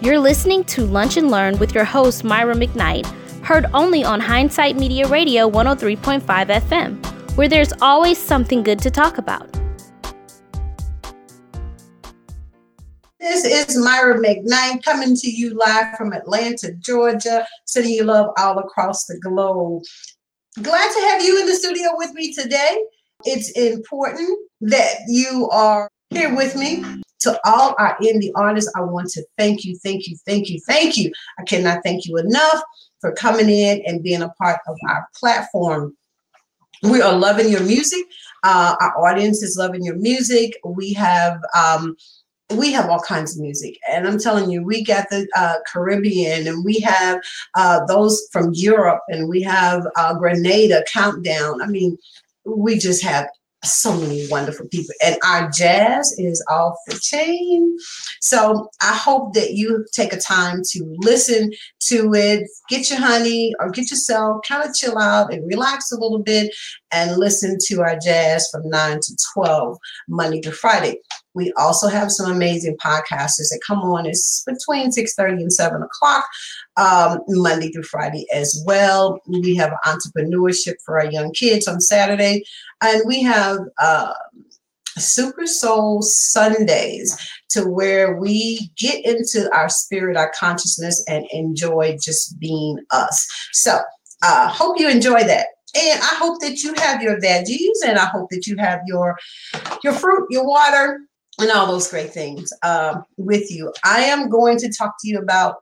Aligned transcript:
You're 0.00 0.20
listening 0.20 0.62
to 0.64 0.86
Lunch 0.86 1.16
and 1.16 1.28
Learn 1.28 1.58
with 1.58 1.74
your 1.74 1.82
host, 1.82 2.22
Myra 2.22 2.54
McKnight, 2.54 3.04
heard 3.42 3.66
only 3.74 4.04
on 4.04 4.20
Hindsight 4.20 4.76
Media 4.76 5.08
Radio 5.08 5.50
103.5 5.50 6.22
FM, 6.22 7.36
where 7.36 7.48
there's 7.48 7.72
always 7.82 8.16
something 8.16 8.62
good 8.62 8.78
to 8.78 8.92
talk 8.92 9.18
about. 9.18 9.52
This 13.18 13.44
is 13.44 13.76
Myra 13.76 14.20
McKnight 14.20 14.84
coming 14.84 15.16
to 15.16 15.28
you 15.28 15.58
live 15.58 15.96
from 15.96 16.12
Atlanta, 16.12 16.74
Georgia, 16.74 17.44
sending 17.64 17.92
you 17.92 18.04
love 18.04 18.30
all 18.38 18.60
across 18.60 19.04
the 19.06 19.18
globe. 19.18 19.82
Glad 20.62 20.92
to 20.92 21.00
have 21.08 21.24
you 21.24 21.40
in 21.40 21.46
the 21.46 21.56
studio 21.56 21.88
with 21.94 22.12
me 22.12 22.32
today. 22.32 22.84
It's 23.24 23.50
important 23.50 24.38
that 24.60 24.98
you 25.08 25.48
are 25.50 25.90
here 26.10 26.36
with 26.36 26.54
me 26.54 26.84
to 27.20 27.38
all 27.44 27.74
our 27.78 27.96
indie 27.98 28.30
artists, 28.34 28.72
I 28.76 28.80
want 28.80 29.10
to 29.10 29.24
thank 29.36 29.64
you, 29.64 29.76
thank 29.76 30.06
you, 30.06 30.16
thank 30.24 30.48
you, 30.48 30.60
thank 30.60 30.96
you. 30.96 31.12
I 31.38 31.44
cannot 31.44 31.80
thank 31.84 32.06
you 32.06 32.16
enough 32.18 32.62
for 33.00 33.12
coming 33.12 33.48
in 33.48 33.82
and 33.86 34.02
being 34.02 34.22
a 34.22 34.28
part 34.30 34.60
of 34.66 34.76
our 34.88 35.06
platform. 35.16 35.96
We 36.82 37.02
are 37.02 37.16
loving 37.16 37.48
your 37.50 37.62
music. 37.62 38.04
Uh, 38.44 38.76
our 38.80 39.08
audience 39.08 39.42
is 39.42 39.56
loving 39.56 39.84
your 39.84 39.96
music. 39.96 40.56
We 40.64 40.92
have 40.92 41.40
um, 41.56 41.96
we 42.50 42.72
have 42.72 42.88
all 42.88 43.00
kinds 43.00 43.36
of 43.36 43.42
music 43.42 43.78
and 43.90 44.08
i'm 44.08 44.18
telling 44.18 44.50
you 44.50 44.62
we 44.62 44.82
got 44.82 45.06
the 45.10 45.28
uh, 45.36 45.56
caribbean 45.70 46.46
and 46.46 46.64
we 46.64 46.80
have 46.80 47.20
uh, 47.56 47.84
those 47.86 48.26
from 48.32 48.52
europe 48.54 49.02
and 49.08 49.28
we 49.28 49.42
have 49.42 49.86
uh, 49.96 50.14
grenada 50.14 50.82
countdown 50.90 51.60
i 51.60 51.66
mean 51.66 51.98
we 52.46 52.78
just 52.78 53.02
have 53.02 53.28
so 53.64 53.98
many 53.98 54.26
wonderful 54.30 54.68
people 54.68 54.94
and 55.04 55.16
our 55.24 55.50
jazz 55.50 56.14
is 56.18 56.44
off 56.48 56.74
the 56.86 56.98
chain. 57.00 57.76
So 58.20 58.70
i 58.80 58.94
hope 58.94 59.34
that 59.34 59.54
you 59.54 59.84
take 59.92 60.12
a 60.12 60.20
time 60.20 60.62
to 60.70 60.96
listen 60.98 61.52
to 61.80 62.14
it. 62.14 62.48
Get 62.68 62.90
your 62.90 63.00
honey 63.00 63.54
or 63.60 63.70
get 63.70 63.90
yourself 63.90 64.42
kind 64.46 64.68
of 64.68 64.74
chill 64.74 64.98
out 64.98 65.32
and 65.32 65.46
relax 65.46 65.90
a 65.90 65.98
little 65.98 66.22
bit 66.22 66.54
and 66.92 67.16
listen 67.16 67.56
to 67.66 67.80
our 67.80 67.98
jazz 67.98 68.48
from 68.50 68.68
9 68.68 69.00
to 69.00 69.16
12 69.34 69.78
monday 70.08 70.40
to 70.40 70.52
friday 70.52 70.98
we 71.34 71.52
also 71.52 71.88
have 71.88 72.10
some 72.10 72.30
amazing 72.30 72.76
podcasters 72.76 73.50
that 73.50 73.60
come 73.66 73.80
on 73.80 74.06
it's 74.06 74.44
between 74.46 74.90
6 74.92 75.14
30 75.14 75.42
and 75.42 75.52
7 75.52 75.82
o'clock 75.82 76.24
um, 76.78 77.20
Monday 77.28 77.70
through 77.70 77.82
Friday 77.82 78.24
as 78.32 78.62
well. 78.66 79.20
We 79.26 79.56
have 79.56 79.72
entrepreneurship 79.84 80.74
for 80.84 81.00
our 81.00 81.10
young 81.10 81.32
kids 81.32 81.66
on 81.66 81.80
Saturday, 81.80 82.44
and 82.80 83.02
we 83.04 83.22
have 83.22 83.58
uh, 83.78 84.12
Super 84.96 85.46
Soul 85.46 86.02
Sundays 86.02 87.16
to 87.50 87.64
where 87.64 88.16
we 88.16 88.70
get 88.76 89.04
into 89.04 89.52
our 89.54 89.68
spirit, 89.68 90.16
our 90.16 90.32
consciousness, 90.38 91.04
and 91.08 91.26
enjoy 91.32 91.96
just 92.00 92.38
being 92.38 92.78
us. 92.90 93.26
So, 93.52 93.78
uh, 94.22 94.48
hope 94.48 94.78
you 94.78 94.88
enjoy 94.88 95.24
that. 95.24 95.48
And 95.74 96.00
I 96.00 96.14
hope 96.14 96.40
that 96.40 96.62
you 96.62 96.74
have 96.78 97.02
your 97.02 97.20
veggies, 97.20 97.86
and 97.86 97.98
I 97.98 98.06
hope 98.06 98.30
that 98.30 98.46
you 98.46 98.56
have 98.56 98.80
your 98.86 99.16
your 99.84 99.92
fruit, 99.92 100.26
your 100.30 100.46
water, 100.46 101.00
and 101.38 101.50
all 101.50 101.66
those 101.66 101.88
great 101.88 102.12
things 102.12 102.52
uh, 102.62 103.00
with 103.16 103.50
you. 103.50 103.72
I 103.84 104.00
am 104.00 104.28
going 104.28 104.58
to 104.58 104.72
talk 104.72 104.94
to 105.00 105.08
you 105.08 105.18
about 105.18 105.56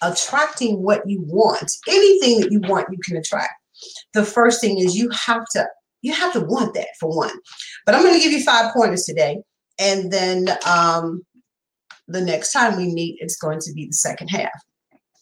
attracting 0.00 0.82
what 0.82 1.02
you 1.06 1.22
want. 1.26 1.70
Anything 1.88 2.40
that 2.40 2.52
you 2.52 2.60
want, 2.60 2.88
you 2.90 2.98
can 3.04 3.16
attract. 3.16 3.52
The 4.14 4.24
first 4.24 4.60
thing 4.60 4.78
is 4.78 4.96
you 4.96 5.10
have 5.10 5.44
to 5.52 5.66
you 6.02 6.12
have 6.12 6.32
to 6.32 6.40
want 6.40 6.74
that 6.74 6.88
for 6.98 7.16
one. 7.16 7.36
But 7.86 7.94
I'm 7.94 8.02
going 8.02 8.14
to 8.14 8.20
give 8.20 8.32
you 8.32 8.42
five 8.42 8.72
pointers 8.72 9.04
today, 9.04 9.38
and 9.78 10.12
then 10.12 10.48
um, 10.66 11.22
the 12.08 12.20
next 12.20 12.52
time 12.52 12.76
we 12.76 12.92
meet, 12.92 13.18
it's 13.20 13.36
going 13.36 13.60
to 13.60 13.72
be 13.72 13.86
the 13.86 13.92
second 13.92 14.28
half. 14.28 14.50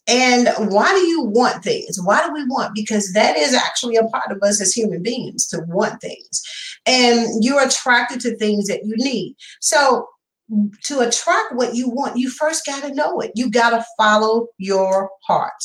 And 0.07 0.49
why 0.71 0.91
do 0.93 1.01
you 1.01 1.23
want 1.23 1.63
things? 1.63 2.01
Why 2.03 2.27
do 2.27 2.33
we 2.33 2.45
want? 2.45 2.75
Because 2.75 3.13
that 3.13 3.37
is 3.37 3.55
actually 3.55 3.97
a 3.97 4.05
part 4.05 4.33
of 4.33 4.43
us 4.43 4.61
as 4.61 4.73
human 4.73 5.03
beings 5.03 5.47
to 5.49 5.61
want 5.69 6.01
things. 6.01 6.43
And 6.87 7.45
you're 7.45 7.65
attracted 7.65 8.21
to 8.21 8.37
things 8.37 8.67
that 8.67 8.85
you 8.85 8.95
need. 8.97 9.37
So 9.61 10.09
to 10.85 11.01
attract 11.01 11.55
what 11.55 11.75
you 11.75 11.89
want, 11.89 12.17
you 12.17 12.29
first 12.29 12.67
got 12.67 12.83
to 12.83 12.95
know 12.95 13.21
it. 13.21 13.33
You 13.35 13.51
got 13.51 13.71
to 13.71 13.85
follow 13.97 14.49
your 14.59 15.11
heart. 15.27 15.63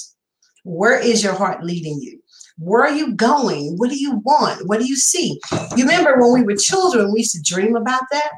Where 0.64 1.00
is 1.00 1.24
your 1.24 1.34
heart 1.34 1.64
leading 1.64 2.00
you? 2.02 2.20
Where 2.58 2.84
are 2.84 2.94
you 2.94 3.14
going? 3.14 3.76
What 3.78 3.90
do 3.90 3.98
you 3.98 4.22
want? 4.24 4.68
What 4.68 4.80
do 4.80 4.86
you 4.86 4.96
see? 4.96 5.40
You 5.76 5.86
remember 5.86 6.20
when 6.20 6.34
we 6.34 6.44
were 6.44 6.56
children, 6.56 7.12
we 7.12 7.20
used 7.20 7.36
to 7.36 7.42
dream 7.42 7.76
about 7.76 8.04
that. 8.12 8.30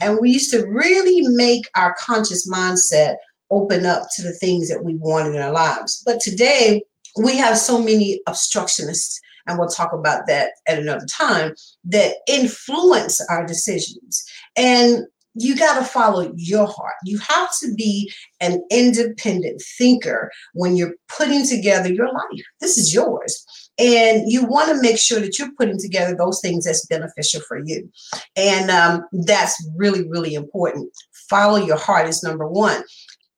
And 0.00 0.18
we 0.20 0.30
used 0.30 0.50
to 0.50 0.66
really 0.66 1.22
make 1.28 1.68
our 1.74 1.94
conscious 1.98 2.48
mindset 2.48 3.16
open 3.54 3.86
up 3.86 4.08
to 4.16 4.22
the 4.22 4.32
things 4.32 4.68
that 4.68 4.84
we 4.84 4.94
want 4.96 5.34
in 5.34 5.40
our 5.40 5.52
lives. 5.52 6.02
But 6.04 6.20
today, 6.20 6.82
we 7.16 7.36
have 7.36 7.56
so 7.56 7.78
many 7.78 8.20
obstructionists, 8.28 9.20
and 9.46 9.58
we'll 9.58 9.68
talk 9.68 9.92
about 9.92 10.26
that 10.26 10.52
at 10.66 10.78
another 10.78 11.06
time, 11.06 11.54
that 11.84 12.16
influence 12.26 13.20
our 13.30 13.46
decisions. 13.46 14.24
And 14.56 15.04
you 15.34 15.56
got 15.56 15.78
to 15.78 15.84
follow 15.84 16.32
your 16.36 16.66
heart. 16.66 16.94
You 17.04 17.18
have 17.18 17.48
to 17.60 17.74
be 17.74 18.12
an 18.40 18.62
independent 18.70 19.62
thinker 19.78 20.30
when 20.54 20.76
you're 20.76 20.94
putting 21.16 21.46
together 21.46 21.92
your 21.92 22.06
life. 22.06 22.44
This 22.60 22.78
is 22.78 22.94
yours. 22.94 23.44
And 23.78 24.30
you 24.30 24.44
want 24.44 24.70
to 24.70 24.80
make 24.80 24.98
sure 24.98 25.18
that 25.20 25.36
you're 25.38 25.50
putting 25.58 25.78
together 25.78 26.14
those 26.16 26.40
things 26.40 26.64
that's 26.64 26.86
beneficial 26.86 27.40
for 27.48 27.58
you. 27.58 27.90
And 28.36 28.70
um, 28.70 29.04
that's 29.26 29.68
really, 29.76 30.08
really 30.08 30.34
important. 30.34 30.90
Follow 31.28 31.56
your 31.56 31.78
heart 31.78 32.06
is 32.08 32.22
number 32.22 32.46
one. 32.46 32.82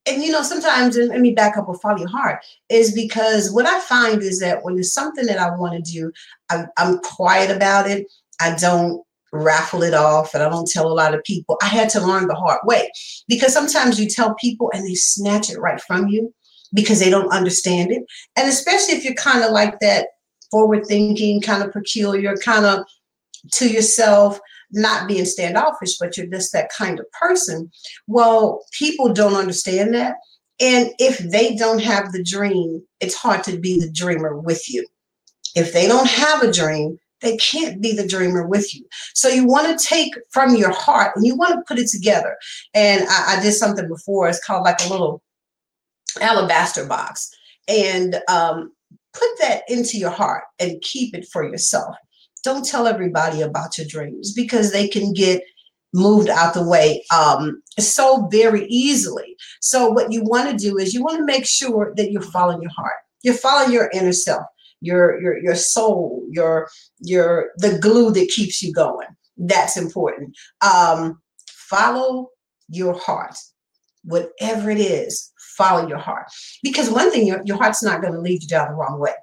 And 0.07 0.23
you 0.23 0.31
know, 0.31 0.43
sometimes, 0.43 0.97
let 0.97 1.21
me 1.21 1.33
back 1.33 1.57
up 1.57 1.69
with 1.69 1.81
follow 1.81 1.99
your 1.99 2.09
heart, 2.09 2.45
is 2.69 2.95
because 2.95 3.51
what 3.53 3.67
I 3.67 3.81
find 3.81 4.23
is 4.23 4.41
that 4.41 4.63
when 4.63 4.79
it's 4.79 4.93
something 4.93 5.27
that 5.27 5.39
I 5.39 5.57
want 5.57 5.75
to 5.75 5.93
do, 5.93 6.13
I'm, 6.51 6.67
I'm 6.77 6.99
quiet 6.99 7.55
about 7.55 7.91
it. 7.91 8.07
I 8.41 8.55
don't 8.55 9.03
raffle 9.33 9.83
it 9.83 9.95
off 9.95 10.35
and 10.35 10.43
I 10.43 10.49
don't 10.49 10.71
tell 10.71 10.87
a 10.87 10.95
lot 10.95 11.15
of 11.15 11.25
people. 11.25 11.59
I 11.63 11.67
had 11.67 11.89
to 11.91 12.01
learn 12.01 12.29
the 12.29 12.35
hard 12.35 12.61
way 12.65 12.91
because 13.29 13.53
sometimes 13.53 13.99
you 13.99 14.09
tell 14.09 14.35
people 14.35 14.71
and 14.73 14.87
they 14.87 14.95
snatch 14.95 15.51
it 15.51 15.59
right 15.59 15.81
from 15.81 16.09
you 16.09 16.33
because 16.75 17.01
they 17.01 17.11
don't 17.11 17.33
understand 17.33 17.91
it. 17.91 18.05
And 18.37 18.49
especially 18.49 18.95
if 18.95 19.05
you're 19.05 19.15
kind 19.15 19.43
of 19.43 19.51
like 19.51 19.81
that 19.81 20.09
forward 20.51 20.87
thinking, 20.87 21.41
kind 21.41 21.63
of 21.63 21.73
peculiar, 21.73 22.37
kind 22.37 22.65
of 22.65 22.85
to 23.53 23.69
yourself, 23.69 24.41
not 24.73 25.09
being 25.09 25.25
standoffish, 25.25 25.99
but 25.99 26.17
you're 26.17 26.27
just 26.27 26.53
that 26.53 26.71
kind 26.77 26.99
of 26.99 27.11
person. 27.13 27.71
Well, 28.07 28.65
people 28.73 29.13
don't 29.13 29.35
understand 29.35 29.95
that. 29.95 30.17
And 30.59 30.91
if 30.99 31.19
they 31.19 31.55
don't 31.55 31.83
have 31.83 32.13
the 32.13 32.23
dream, 32.23 32.83
it's 33.01 33.15
hard 33.15 33.45
to 33.45 33.59
be 33.59 33.79
the 33.79 33.91
dreamer 33.91 34.39
with 34.39 34.73
you. 34.73 34.87
If 35.55 35.73
they 35.73 35.87
don't 35.87 36.09
have 36.09 36.43
a 36.43 36.53
dream, 36.53 36.99
they 37.21 37.37
can't 37.39 37.81
be 37.81 37.93
the 37.93 38.07
dreamer 38.07 38.47
with 38.47 38.75
you. 38.75 38.85
So 39.15 39.29
you 39.29 39.47
want 39.47 39.79
to 39.79 39.87
take 39.87 40.15
from 40.31 40.55
your 40.55 40.73
heart 40.73 41.13
and 41.17 41.27
you 41.27 41.35
want 41.35 41.55
to 41.55 41.65
put 41.67 41.79
it 41.79 41.89
together. 41.89 42.37
And 42.75 43.07
I, 43.09 43.37
I 43.37 43.43
did 43.43 43.53
something 43.53 43.89
before. 43.89 44.29
It's 44.29 44.45
called 44.45 44.65
like 44.65 44.85
a 44.85 44.91
little 44.91 45.23
alabaster 46.21 46.87
box, 46.87 47.31
and 47.69 48.21
um, 48.29 48.73
put 49.13 49.29
that 49.41 49.63
into 49.69 49.99
your 49.99 50.11
heart 50.11 50.45
and 50.59 50.81
keep 50.83 51.15
it 51.15 51.27
for 51.27 51.47
yourself. 51.47 51.97
Don't 52.47 52.65
tell 52.65 52.87
everybody 52.87 53.43
about 53.43 53.77
your 53.77 53.87
dreams 53.87 54.33
because 54.33 54.73
they 54.73 54.87
can 54.87 55.13
get 55.13 55.43
moved 55.93 56.29
out 56.29 56.55
the 56.55 56.67
way 56.67 57.03
um, 57.15 57.61
so 57.79 58.29
very 58.31 58.67
easily. 58.67 59.37
So 59.61 59.91
what 59.91 60.13
you 60.13 60.23
want 60.23 60.51
to 60.51 60.57
do 60.57 60.79
is 60.79 60.95
you 60.95 61.03
want 61.03 61.19
to 61.19 61.25
make 61.25 61.47
sure 61.47 61.93
that 61.97 62.13
you're 62.13 62.23
following 62.23 62.63
your 62.63 62.71
heart. 62.71 63.01
You're 63.23 63.35
following 63.35 63.73
your 63.73 63.91
inner 63.93 64.13
self 64.13 64.47
your 64.81 65.21
your 65.21 65.39
your 65.43 65.55
soul, 65.55 66.23
your 66.31 66.69
your 67.01 67.51
the 67.57 67.79
glue 67.79 68.11
that 68.13 68.29
keeps 68.29 68.63
you 68.63 68.73
going. 68.73 69.09
That's 69.37 69.77
important. 69.77 70.37
Um, 70.63 71.21
follow 71.49 72.29
your 72.69 72.99
heart, 72.99 73.37
whatever 74.05 74.71
it 74.71 74.79
is. 74.79 75.33
Follow 75.57 75.89
your 75.89 75.99
heart 75.99 76.27
because 76.63 76.91
one 76.91 77.11
thing 77.11 77.27
your, 77.27 77.41
your 77.47 77.57
heart's 77.57 77.83
not 77.83 78.03
going 78.03 78.13
to 78.13 78.21
lead 78.21 78.43
you 78.43 78.49
down 78.49 78.69
the 78.69 78.75
wrong 78.75 79.01
way. 79.01 79.15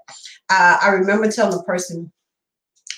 Uh, 0.50 0.78
I 0.82 0.90
remember 0.90 1.32
telling 1.32 1.60
a 1.60 1.64
person 1.64 2.12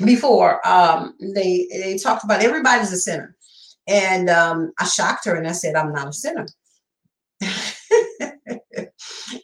before 0.04 0.66
um, 0.68 1.16
they 1.20 1.68
they 1.72 1.98
talked 1.98 2.24
about 2.24 2.42
everybody's 2.42 2.92
a 2.92 2.98
sinner, 2.98 3.36
and 3.88 4.30
um, 4.30 4.74
I 4.80 4.86
shocked 4.86 5.26
her 5.26 5.36
and 5.36 5.48
I 5.48 5.54
said 5.54 5.76
I'm 5.76 5.94
not 5.94 6.10
a 6.10 6.14
sinner. 6.14 6.48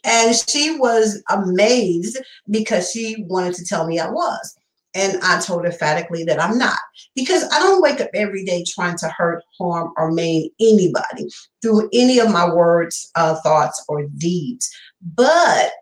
And 0.04 0.34
she 0.48 0.76
was 0.76 1.22
amazed 1.30 2.18
because 2.50 2.90
she 2.90 3.24
wanted 3.28 3.54
to 3.54 3.64
tell 3.64 3.86
me 3.86 3.98
I 3.98 4.10
was. 4.10 4.54
And 4.94 5.18
I 5.22 5.40
told 5.40 5.64
her 5.64 5.70
emphatically 5.70 6.22
that 6.24 6.40
I'm 6.42 6.58
not 6.58 6.78
because 7.14 7.44
I 7.50 7.58
don't 7.60 7.80
wake 7.80 8.00
up 8.00 8.10
every 8.12 8.44
day 8.44 8.62
trying 8.68 8.98
to 8.98 9.08
hurt, 9.08 9.42
harm, 9.58 9.92
or 9.96 10.12
maim 10.12 10.50
anybody 10.60 11.28
through 11.62 11.88
any 11.94 12.18
of 12.18 12.30
my 12.30 12.52
words, 12.52 13.10
uh, 13.14 13.36
thoughts, 13.36 13.82
or 13.88 14.06
deeds. 14.18 14.70
But 15.00 15.72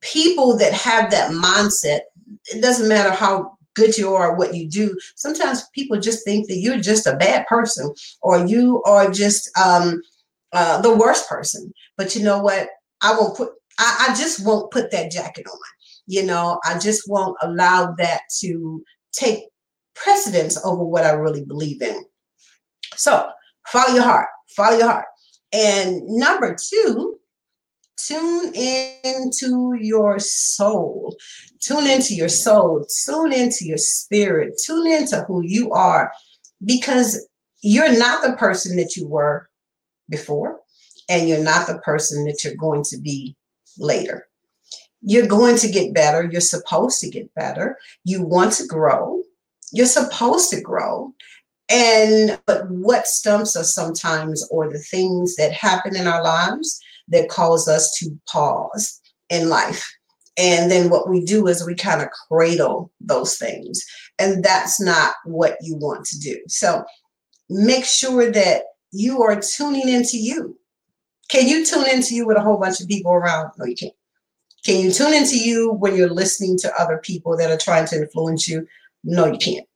people 0.00 0.56
that 0.58 0.72
have 0.72 1.12
that 1.12 1.30
mindset, 1.30 2.00
it 2.46 2.60
doesn't 2.60 2.88
matter 2.88 3.10
how 3.10 3.55
good 3.76 3.96
you 3.96 4.14
are, 4.14 4.36
what 4.36 4.54
you 4.54 4.68
do. 4.68 4.98
Sometimes 5.14 5.68
people 5.74 6.00
just 6.00 6.24
think 6.24 6.48
that 6.48 6.56
you're 6.56 6.80
just 6.80 7.06
a 7.06 7.16
bad 7.16 7.46
person 7.46 7.94
or 8.22 8.44
you 8.44 8.82
are 8.84 9.10
just 9.10 9.56
um, 9.56 10.02
uh, 10.52 10.80
the 10.80 10.94
worst 10.94 11.28
person. 11.28 11.72
But 11.96 12.16
you 12.16 12.24
know 12.24 12.40
what? 12.40 12.68
I 13.02 13.12
won't 13.12 13.36
put. 13.36 13.50
I, 13.78 14.06
I 14.08 14.14
just 14.14 14.44
won't 14.44 14.72
put 14.72 14.90
that 14.90 15.12
jacket 15.12 15.46
on. 15.46 15.58
You 16.06 16.24
know, 16.24 16.58
I 16.64 16.78
just 16.78 17.08
won't 17.08 17.36
allow 17.42 17.94
that 17.98 18.22
to 18.40 18.82
take 19.12 19.44
precedence 19.94 20.62
over 20.64 20.84
what 20.84 21.04
I 21.04 21.10
really 21.10 21.44
believe 21.44 21.82
in. 21.82 22.04
So 22.94 23.28
follow 23.66 23.94
your 23.94 24.04
heart. 24.04 24.28
Follow 24.56 24.78
your 24.78 24.86
heart. 24.88 25.06
And 25.52 26.02
number 26.06 26.56
two, 26.58 27.18
tune 27.96 28.54
into 28.54 29.76
your 29.80 30.18
soul. 30.18 31.16
Tune 31.60 31.86
into 31.86 32.14
your 32.14 32.28
soul. 32.28 32.86
Tune 33.04 33.32
into 33.32 33.64
your 33.64 33.78
spirit. 33.78 34.60
Tune 34.64 34.86
into 34.86 35.22
who 35.22 35.42
you 35.42 35.72
are 35.72 36.12
because 36.64 37.26
you're 37.62 37.98
not 37.98 38.22
the 38.22 38.36
person 38.36 38.76
that 38.76 38.96
you 38.96 39.06
were 39.08 39.48
before, 40.08 40.60
and 41.08 41.28
you're 41.28 41.42
not 41.42 41.66
the 41.66 41.78
person 41.78 42.24
that 42.24 42.44
you're 42.44 42.54
going 42.54 42.84
to 42.84 42.98
be 42.98 43.36
later. 43.78 44.26
You're 45.02 45.26
going 45.26 45.56
to 45.58 45.68
get 45.68 45.94
better. 45.94 46.28
You're 46.30 46.40
supposed 46.40 47.00
to 47.00 47.10
get 47.10 47.32
better. 47.34 47.78
You 48.04 48.22
want 48.22 48.52
to 48.54 48.66
grow. 48.66 49.22
You're 49.72 49.86
supposed 49.86 50.50
to 50.50 50.60
grow. 50.60 51.12
And 51.68 52.38
but 52.46 52.70
what 52.70 53.06
stumps 53.06 53.56
us 53.56 53.74
sometimes 53.74 54.46
or 54.50 54.70
the 54.70 54.78
things 54.78 55.34
that 55.36 55.52
happen 55.52 55.96
in 55.96 56.06
our 56.06 56.22
lives 56.22 56.80
that 57.08 57.28
cause 57.28 57.68
us 57.68 57.96
to 57.98 58.18
pause 58.28 59.00
in 59.30 59.48
life. 59.48 59.86
And 60.38 60.70
then 60.70 60.90
what 60.90 61.08
we 61.08 61.24
do 61.24 61.46
is 61.46 61.64
we 61.64 61.74
kind 61.74 62.02
of 62.02 62.08
cradle 62.28 62.90
those 63.00 63.36
things. 63.36 63.84
And 64.18 64.44
that's 64.44 64.80
not 64.80 65.14
what 65.24 65.56
you 65.62 65.76
want 65.76 66.04
to 66.06 66.18
do. 66.18 66.38
So 66.48 66.84
make 67.48 67.84
sure 67.84 68.30
that 68.30 68.62
you 68.92 69.22
are 69.22 69.40
tuning 69.40 69.88
into 69.88 70.18
you. 70.18 70.58
Can 71.28 71.48
you 71.48 71.64
tune 71.64 71.88
into 71.88 72.14
you 72.14 72.26
with 72.26 72.36
a 72.36 72.42
whole 72.42 72.58
bunch 72.58 72.80
of 72.80 72.88
people 72.88 73.12
around? 73.12 73.50
No, 73.58 73.64
you 73.64 73.74
can't. 73.74 73.94
Can 74.64 74.80
you 74.80 74.92
tune 74.92 75.14
into 75.14 75.38
you 75.38 75.72
when 75.72 75.96
you're 75.96 76.10
listening 76.10 76.58
to 76.58 76.80
other 76.80 76.98
people 76.98 77.36
that 77.36 77.50
are 77.50 77.58
trying 77.58 77.86
to 77.86 77.96
influence 77.96 78.48
you? 78.48 78.66
No, 79.04 79.26
you 79.26 79.38
can't. 79.38 79.66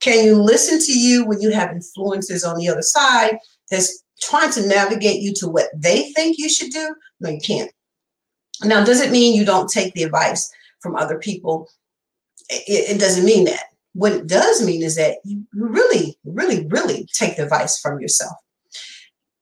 Can 0.00 0.24
you 0.24 0.34
listen 0.34 0.80
to 0.80 0.98
you 0.98 1.24
when 1.24 1.40
you 1.40 1.50
have 1.50 1.70
influences 1.70 2.44
on 2.44 2.58
the 2.58 2.68
other 2.68 2.82
side 2.82 3.38
that's 3.70 4.02
trying 4.22 4.52
to 4.52 4.66
navigate 4.66 5.20
you 5.20 5.32
to 5.34 5.48
what 5.48 5.68
they 5.74 6.12
think 6.12 6.38
you 6.38 6.48
should 6.48 6.70
do? 6.70 6.94
No, 7.20 7.30
you 7.30 7.40
can't. 7.40 7.70
Now, 8.62 8.84
does 8.84 9.00
it 9.00 9.10
mean 9.10 9.34
you 9.34 9.44
don't 9.44 9.70
take 9.70 9.94
the 9.94 10.02
advice 10.02 10.50
from 10.80 10.96
other 10.96 11.18
people? 11.18 11.68
It, 12.48 12.96
it 12.96 13.00
doesn't 13.00 13.24
mean 13.24 13.44
that. 13.44 13.64
What 13.94 14.12
it 14.12 14.26
does 14.26 14.64
mean 14.64 14.82
is 14.82 14.96
that 14.96 15.18
you 15.24 15.44
really, 15.52 16.18
really, 16.24 16.66
really 16.68 17.06
take 17.12 17.36
the 17.36 17.44
advice 17.44 17.80
from 17.80 18.00
yourself. 18.00 18.36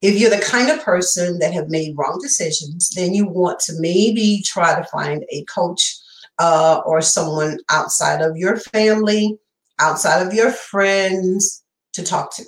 If 0.00 0.19
you're 0.19 0.30
the 0.30 0.44
kind 0.44 0.70
of 0.70 0.82
person 0.82 1.40
that 1.40 1.52
have 1.52 1.69
made 1.69 1.96
wrong 1.96 2.19
decisions, 2.22 2.90
then 2.90 3.14
you 3.14 3.26
want 3.26 3.58
to 3.60 3.72
maybe 3.78 4.42
try 4.46 4.80
to 4.80 4.88
find 4.88 5.25
a 5.30 5.44
coach 5.44 5.96
uh, 6.38 6.80
or 6.86 7.00
someone 7.00 7.58
outside 7.69 8.22
of 8.22 8.36
your 8.36 8.56
family, 8.56 9.36
outside 9.80 10.25
of 10.25 10.32
your 10.32 10.52
friends 10.52 11.64
to 11.94 12.04
talk 12.04 12.34
to 12.36 12.44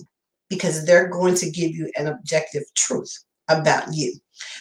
because 0.50 0.85
they're 0.85 1.08
going 1.08 1.35
to 1.37 1.50
give 1.50 1.70
you 1.70 1.91
an 1.97 2.08
objective 2.08 2.64
truth 2.76 3.12
about 3.49 3.94
you. 3.94 4.12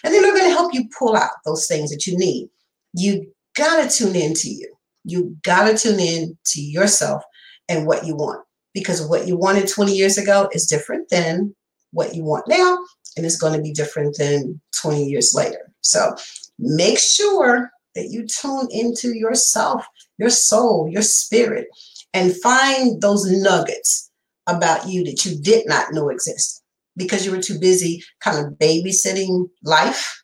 And 0.04 0.14
then 0.14 0.22
they're 0.22 0.34
going 0.34 0.50
to 0.50 0.56
help 0.56 0.74
you 0.74 0.88
pull 0.98 1.16
out 1.16 1.32
those 1.46 1.68
things 1.68 1.90
that 1.92 2.08
you 2.08 2.18
need. 2.18 2.50
You 2.94 3.30
got 3.58 3.84
to 3.84 3.90
tune 3.90 4.16
in 4.16 4.34
to 4.36 4.50
you. 4.50 4.72
You 5.04 5.36
got 5.44 5.70
to 5.70 5.78
tune 5.78 6.00
in 6.00 6.38
to 6.46 6.62
yourself 6.62 7.24
and 7.68 7.86
what 7.86 8.06
you 8.06 8.16
want 8.16 8.46
because 8.74 9.06
what 9.08 9.28
you 9.28 9.36
wanted 9.36 9.68
20 9.68 9.94
years 9.94 10.18
ago 10.18 10.50
is 10.54 10.68
different 10.68 11.10
than 11.10 11.56
what 11.92 12.16
you 12.16 12.24
want 12.24 12.48
now, 12.48 12.78
and 13.18 13.26
it's 13.26 13.38
going 13.38 13.54
to 13.54 13.62
be 13.62 13.72
different 13.72 14.16
than 14.18 14.62
20 14.82 15.06
years 15.06 15.34
later. 15.34 15.72
So 15.82 16.16
make 16.60 17.00
sure 17.00 17.72
that 17.96 18.10
you 18.10 18.28
tune 18.28 18.68
into 18.72 19.16
yourself, 19.16 19.86
your 20.18 20.30
soul, 20.30 20.88
your 20.90 21.02
spirit, 21.02 21.68
and 22.14 22.36
find 22.42 23.02
those 23.02 23.26
nuggets 23.26 24.09
about 24.48 24.88
you 24.88 25.04
that 25.04 25.26
you 25.26 25.40
did 25.42 25.68
not 25.68 25.94
know 25.94 26.10
existed 26.10 26.64
because 26.98 27.26
you 27.26 27.32
were 27.32 27.42
too 27.42 27.60
busy 27.60 28.04
kind 28.20 28.46
of 28.46 28.54
babysitting 28.54 29.50
life 29.64 30.24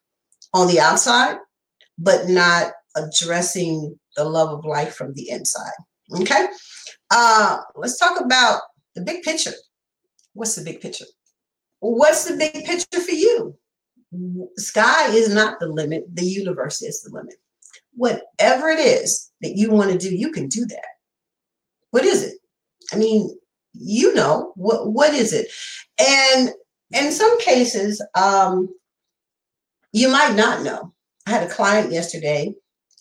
on 0.54 0.68
the 0.68 0.80
outside, 0.80 1.38
but 1.98 2.28
not 2.28 2.74
addressing 2.96 3.98
the 4.16 4.24
love 4.24 4.50
of 4.50 4.66
life 4.66 4.96
from 4.96 5.14
the 5.14 5.30
inside. 5.30 5.74
Okay. 6.20 6.48
Uh, 7.12 7.58
let's 7.76 7.98
talk 7.98 8.20
about 8.20 8.62
the 8.96 9.02
big 9.02 9.24
picture. 9.24 9.54
What's 10.34 10.56
the 10.56 10.64
big 10.64 10.82
picture? 10.82 11.06
What's 11.80 12.26
the 12.26 12.38
big 12.38 12.66
picture 12.66 13.00
for 13.00 13.12
you? 13.12 13.56
Sky 14.58 15.10
is 15.10 15.34
not 15.34 15.60
the 15.60 15.68
limit, 15.68 16.04
the 16.14 16.26
universe 16.26 16.82
is 16.82 17.02
the 17.02 17.12
limit. 17.12 17.36
Whatever 17.94 18.70
it 18.70 18.80
is 18.80 19.32
that 19.42 19.56
you 19.56 19.72
want 19.72 19.92
to 19.92 19.98
do, 19.98 20.14
you 20.14 20.32
can 20.32 20.48
do 20.48 20.66
that. 20.66 20.86
What 21.92 22.06
is 22.06 22.24
it? 22.24 22.38
I 22.94 22.98
mean, 22.98 23.38
you 23.78 24.14
know 24.14 24.54
what 24.56 24.92
what 24.92 25.14
is 25.14 25.34
it? 25.34 25.48
And 26.00 26.50
in 26.94 27.12
some 27.12 27.40
cases 27.40 28.02
um, 28.16 28.70
you 29.92 30.10
might 30.10 30.36
not 30.36 30.64
know. 30.64 30.94
I 31.26 31.32
had 31.32 31.44
a 31.44 31.54
client 31.54 31.92
yesterday 31.92 32.54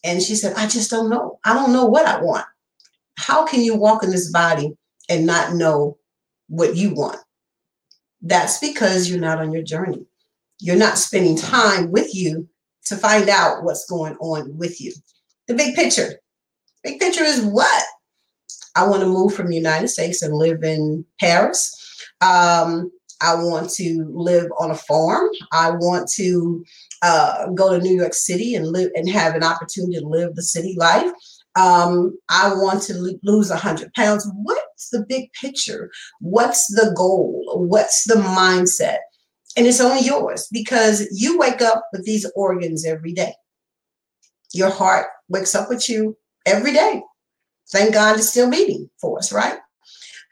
and 0.05 0.23
she 0.23 0.35
said 0.35 0.55
i 0.57 0.67
just 0.67 0.91
don't 0.91 1.11
know. 1.11 1.39
I 1.45 1.55
don't 1.55 1.73
know 1.73 1.87
what 1.87 2.07
i 2.07 2.21
want. 2.21 2.47
How 3.19 3.47
can 3.47 3.63
you 3.63 3.77
walk 3.77 4.03
in 4.03 4.11
this 4.11 4.31
body 4.31 4.77
and 5.09 5.27
not 5.27 5.55
know 5.55 5.99
what 6.49 6.77
you 6.77 6.95
want? 6.95 7.19
That's 8.23 8.59
because 8.59 9.11
you're 9.11 9.21
not 9.21 9.39
on 9.39 9.53
your 9.53 9.63
journey. 9.63 10.07
You're 10.61 10.77
not 10.77 10.99
spending 10.99 11.37
time 11.37 11.91
with 11.91 12.15
you 12.15 12.49
to 12.87 12.97
find 12.97 13.29
out 13.29 13.65
what's 13.65 13.87
going 13.87 14.17
on 14.17 14.57
with 14.57 14.81
you. 14.81 14.93
The 15.47 15.55
big 15.55 15.75
picture. 15.75 16.15
Big 16.83 17.01
picture 17.01 17.25
is 17.25 17.43
what 17.43 17.83
I 18.77 18.87
want 18.87 19.03
to 19.03 19.09
move 19.09 19.35
from 19.35 19.49
the 19.49 19.57
United 19.57 19.89
States 19.89 20.23
and 20.23 20.35
live 20.35 20.63
in 20.63 21.05
Paris. 21.21 21.73
Um, 22.21 22.91
I 23.21 23.35
want 23.37 23.71
to 23.71 24.05
live 24.13 24.51
on 24.59 24.71
a 24.71 24.77
farm. 24.77 25.29
I 25.53 25.71
want 25.71 26.11
to 26.17 26.65
uh, 27.03 27.51
go 27.51 27.71
to 27.71 27.83
New 27.83 27.97
York 27.97 28.15
City 28.15 28.55
and 28.55 28.67
live 28.67 28.91
and 28.95 29.09
have 29.09 29.35
an 29.35 29.45
opportunity 29.45 29.99
to 29.99 30.07
live 30.07 30.35
the 30.35 30.43
city 30.43 30.75
life. 30.79 31.11
Um, 31.57 32.19
I 32.29 32.53
want 32.55 32.83
to 32.85 32.95
lo- 32.95 33.19
lose 33.23 33.51
100 33.51 33.95
pounds. 33.95 34.29
What's 34.43 34.91
the 34.91 35.07
big 35.09 35.33
picture? 35.41 35.91
What's 36.21 36.67
the 36.67 36.93
goal? 36.97 37.45
What's 37.69 38.05
the 38.05 38.17
mindset? 38.17 38.99
And 39.57 39.67
it's 39.67 39.81
only 39.81 40.05
yours 40.05 40.49
because 40.51 41.07
you 41.13 41.39
wake 41.39 41.63
up 41.63 41.85
with 41.93 42.05
these 42.05 42.31
organs 42.35 42.85
every 42.85 43.13
day. 43.13 43.35
Your 44.53 44.71
heart 44.71 45.07
wakes 45.29 45.55
up 45.55 45.69
with 45.69 45.89
you 45.89 46.17
every 46.45 46.73
day. 46.73 47.03
Thank 47.71 47.95
God 47.95 48.17
it's 48.17 48.29
still 48.29 48.51
beating 48.51 48.89
for 49.01 49.19
us, 49.19 49.33
right? 49.33 49.59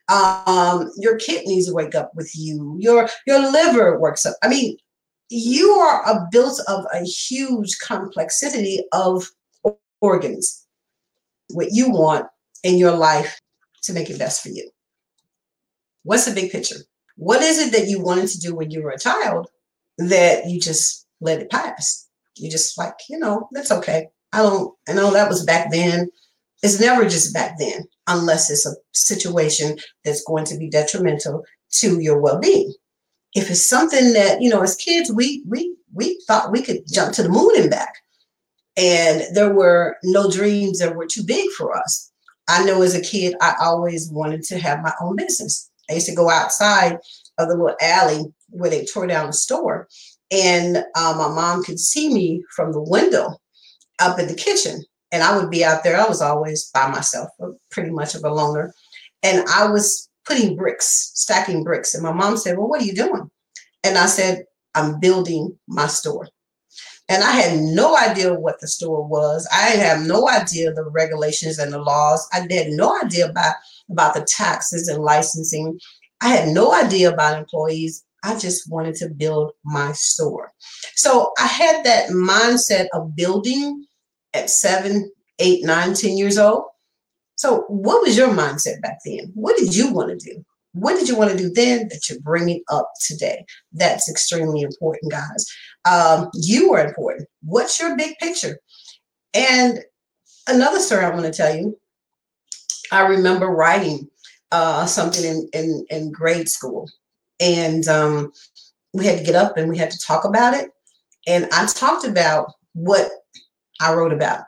Um, 0.08 0.90
your 0.98 1.16
kidneys 1.16 1.72
wake 1.72 1.94
up 1.94 2.12
with 2.14 2.30
you. 2.34 2.76
Your 2.78 3.08
your 3.26 3.50
liver 3.50 3.98
works 3.98 4.26
up. 4.26 4.34
I 4.42 4.48
mean, 4.48 4.76
you 5.30 5.70
are 5.70 6.02
a 6.04 6.26
built 6.30 6.60
of 6.68 6.84
a 6.92 7.04
huge 7.04 7.78
complexity 7.78 8.84
of 8.92 9.26
organs. 10.00 10.66
What 11.50 11.68
you 11.70 11.90
want 11.90 12.26
in 12.62 12.76
your 12.76 12.92
life 12.92 13.40
to 13.84 13.92
make 13.92 14.10
it 14.10 14.18
best 14.18 14.42
for 14.42 14.48
you. 14.48 14.70
What's 16.04 16.26
the 16.26 16.34
big 16.34 16.50
picture? 16.50 16.76
What 17.16 17.42
is 17.42 17.58
it 17.58 17.72
that 17.72 17.88
you 17.88 18.00
wanted 18.02 18.28
to 18.28 18.38
do 18.38 18.54
when 18.54 18.70
you 18.70 18.82
were 18.82 18.90
a 18.90 18.98
child 18.98 19.48
that 19.98 20.46
you 20.46 20.60
just 20.60 21.06
let 21.20 21.40
it 21.40 21.50
pass? 21.50 22.08
You 22.36 22.50
just 22.50 22.76
like, 22.78 22.94
you 23.08 23.18
know, 23.18 23.48
that's 23.52 23.70
okay. 23.70 24.08
I 24.32 24.38
don't, 24.38 24.74
I 24.88 24.94
know 24.94 25.12
that 25.12 25.28
was 25.28 25.44
back 25.44 25.70
then. 25.70 26.10
It's 26.62 26.80
never 26.80 27.08
just 27.08 27.34
back 27.34 27.58
then, 27.58 27.84
unless 28.06 28.50
it's 28.50 28.66
a 28.66 28.74
situation 28.92 29.78
that's 30.04 30.24
going 30.24 30.44
to 30.46 30.56
be 30.56 30.68
detrimental 30.68 31.44
to 31.72 32.00
your 32.00 32.20
well-being. 32.20 32.72
If 33.34 33.50
it's 33.50 33.68
something 33.68 34.12
that, 34.12 34.40
you 34.40 34.48
know, 34.48 34.62
as 34.62 34.76
kids, 34.76 35.10
we 35.10 35.42
we 35.48 35.74
we 35.92 36.20
thought 36.26 36.52
we 36.52 36.62
could 36.62 36.82
jump 36.86 37.14
to 37.14 37.22
the 37.22 37.28
moon 37.28 37.60
and 37.60 37.70
back. 37.70 37.94
And 38.76 39.22
there 39.34 39.52
were 39.52 39.96
no 40.02 40.30
dreams 40.30 40.78
that 40.78 40.94
were 40.94 41.06
too 41.06 41.22
big 41.24 41.50
for 41.50 41.76
us. 41.76 42.10
I 42.48 42.64
know 42.64 42.82
as 42.82 42.94
a 42.94 43.02
kid, 43.02 43.34
I 43.40 43.54
always 43.60 44.10
wanted 44.10 44.42
to 44.44 44.58
have 44.58 44.82
my 44.82 44.92
own 45.00 45.16
business. 45.16 45.70
I 45.90 45.94
used 45.94 46.06
to 46.06 46.14
go 46.14 46.30
outside 46.30 46.98
of 47.38 47.48
the 47.48 47.56
little 47.56 47.76
alley 47.80 48.24
where 48.48 48.70
they 48.70 48.84
tore 48.84 49.06
down 49.06 49.26
the 49.26 49.32
store, 49.32 49.88
and 50.30 50.78
uh, 50.96 51.14
my 51.16 51.28
mom 51.28 51.64
could 51.64 51.80
see 51.80 52.12
me 52.12 52.44
from 52.54 52.72
the 52.72 52.82
window 52.82 53.36
up 53.98 54.18
in 54.18 54.26
the 54.26 54.34
kitchen 54.34 54.84
and 55.12 55.22
I 55.22 55.36
would 55.36 55.50
be 55.50 55.64
out 55.64 55.84
there. 55.84 55.96
I 55.96 56.08
was 56.08 56.22
always 56.22 56.70
by 56.70 56.88
myself, 56.88 57.28
uh, 57.40 57.50
pretty 57.70 57.90
much 57.90 58.14
of 58.14 58.24
a 58.24 58.30
loner. 58.30 58.74
And 59.22 59.46
I 59.48 59.68
was 59.68 60.08
putting 60.24 60.56
bricks, 60.56 61.12
stacking 61.14 61.62
bricks. 61.62 61.94
And 61.94 62.02
my 62.02 62.12
mom 62.12 62.36
said, 62.36 62.56
Well, 62.56 62.68
what 62.68 62.80
are 62.80 62.86
you 62.86 62.94
doing? 62.94 63.30
And 63.84 63.98
I 63.98 64.06
said, 64.06 64.44
I'm 64.74 64.98
building 64.98 65.56
my 65.68 65.86
store. 65.86 66.28
And 67.08 67.22
I 67.22 67.32
had 67.32 67.58
no 67.58 67.96
idea 67.96 68.32
what 68.32 68.60
the 68.60 68.68
store 68.68 69.06
was. 69.06 69.46
I 69.52 69.70
had 69.70 70.06
no 70.06 70.30
idea 70.30 70.72
the 70.72 70.84
regulations 70.84 71.58
and 71.58 71.72
the 71.72 71.78
laws. 71.78 72.26
I 72.32 72.40
had 72.40 72.68
no 72.68 72.98
idea 73.02 73.28
about, 73.28 73.56
about 73.90 74.14
the 74.14 74.22
taxes 74.24 74.88
and 74.88 75.02
licensing. 75.02 75.78
I 76.22 76.28
had 76.28 76.48
no 76.48 76.72
idea 76.72 77.12
about 77.12 77.38
employees. 77.38 78.04
I 78.24 78.38
just 78.38 78.70
wanted 78.70 78.94
to 78.96 79.10
build 79.10 79.52
my 79.64 79.92
store. 79.92 80.52
So 80.94 81.32
I 81.38 81.48
had 81.48 81.84
that 81.84 82.10
mindset 82.10 82.86
of 82.94 83.14
building 83.16 83.84
at 84.34 84.50
seven, 84.50 85.10
eight, 85.38 85.64
nine, 85.64 85.94
ten 85.94 86.16
years 86.16 86.38
old. 86.38 86.64
So, 87.36 87.64
what 87.68 88.02
was 88.02 88.16
your 88.16 88.28
mindset 88.28 88.80
back 88.82 88.98
then? 89.04 89.32
What 89.34 89.56
did 89.56 89.74
you 89.74 89.92
want 89.92 90.18
to 90.18 90.32
do? 90.32 90.44
What 90.74 90.98
did 90.98 91.08
you 91.08 91.16
want 91.16 91.30
to 91.30 91.36
do 91.36 91.50
then 91.50 91.88
that 91.88 92.08
you're 92.08 92.20
bringing 92.20 92.62
up 92.70 92.90
today? 93.06 93.44
That's 93.72 94.10
extremely 94.10 94.62
important, 94.62 95.12
guys. 95.12 95.46
Um, 95.84 96.30
you 96.34 96.72
are 96.72 96.86
important. 96.86 97.28
What's 97.42 97.78
your 97.78 97.96
big 97.96 98.16
picture? 98.18 98.58
And 99.34 99.80
another 100.48 100.80
story 100.80 101.04
I 101.04 101.10
want 101.10 101.24
to 101.24 101.32
tell 101.32 101.54
you 101.54 101.78
I 102.92 103.06
remember 103.06 103.46
writing 103.46 104.08
uh, 104.52 104.84
something 104.84 105.24
in, 105.24 105.48
in, 105.54 105.86
in 105.88 106.12
grade 106.12 106.48
school, 106.48 106.88
and 107.40 107.88
um, 107.88 108.32
we 108.92 109.06
had 109.06 109.18
to 109.18 109.24
get 109.24 109.34
up 109.34 109.56
and 109.56 109.68
we 109.68 109.78
had 109.78 109.90
to 109.90 109.98
talk 109.98 110.24
about 110.24 110.52
it. 110.54 110.70
And 111.26 111.48
I 111.52 111.66
talked 111.66 112.04
about 112.04 112.52
what 112.74 113.10
I 113.82 113.94
wrote 113.94 114.12
about, 114.12 114.44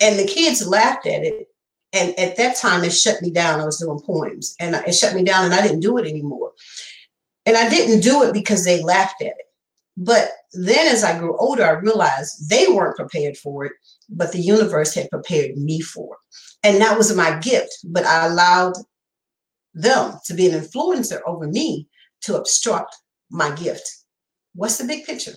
and 0.00 0.18
the 0.18 0.26
kids 0.26 0.66
laughed 0.66 1.06
at 1.06 1.24
it 1.24 1.48
and 1.92 2.18
at 2.18 2.36
that 2.36 2.56
time, 2.56 2.84
it 2.84 2.92
shut 2.92 3.22
me 3.22 3.30
down. 3.30 3.60
I 3.60 3.64
was 3.64 3.78
doing 3.78 4.00
poems 4.00 4.54
and 4.60 4.74
it 4.74 4.94
shut 4.94 5.14
me 5.14 5.22
down 5.22 5.46
and 5.46 5.54
I 5.54 5.62
didn't 5.62 5.80
do 5.80 5.96
it 5.98 6.06
anymore. 6.06 6.52
And 7.46 7.56
I 7.56 7.68
didn't 7.68 8.00
do 8.00 8.22
it 8.24 8.34
because 8.34 8.64
they 8.64 8.82
laughed 8.82 9.22
at 9.22 9.28
it. 9.28 9.46
But 9.96 10.30
then 10.52 10.86
as 10.86 11.02
I 11.02 11.18
grew 11.18 11.36
older, 11.38 11.64
I 11.64 11.70
realized 11.70 12.48
they 12.48 12.66
weren't 12.68 12.96
prepared 12.96 13.36
for 13.36 13.64
it, 13.64 13.72
but 14.08 14.32
the 14.32 14.38
universe 14.38 14.94
had 14.94 15.10
prepared 15.10 15.56
me 15.56 15.80
for 15.80 16.14
it. 16.14 16.68
And 16.68 16.80
that 16.80 16.96
was 16.96 17.16
my 17.16 17.38
gift. 17.38 17.78
But 17.84 18.04
I 18.04 18.26
allowed 18.26 18.74
them 19.74 20.18
to 20.26 20.34
be 20.34 20.48
an 20.48 20.60
influencer 20.60 21.20
over 21.26 21.46
me 21.46 21.88
to 22.22 22.36
obstruct 22.36 22.94
my 23.30 23.50
gift. 23.52 24.04
What's 24.54 24.76
the 24.76 24.86
big 24.86 25.04
picture? 25.04 25.32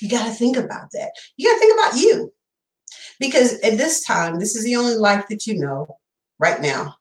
You 0.00 0.08
got 0.08 0.26
to 0.26 0.32
think 0.32 0.56
about 0.56 0.90
that. 0.92 1.10
You 1.36 1.48
got 1.48 1.54
to 1.54 1.60
think 1.60 1.78
about 1.78 2.00
you. 2.00 2.32
Because 3.18 3.54
at 3.60 3.76
this 3.76 4.04
time, 4.04 4.38
this 4.38 4.56
is 4.56 4.64
the 4.64 4.76
only 4.76 4.94
life 4.94 5.26
that 5.28 5.46
you 5.46 5.58
know 5.58 5.98
right 6.38 6.60
now. 6.60 6.94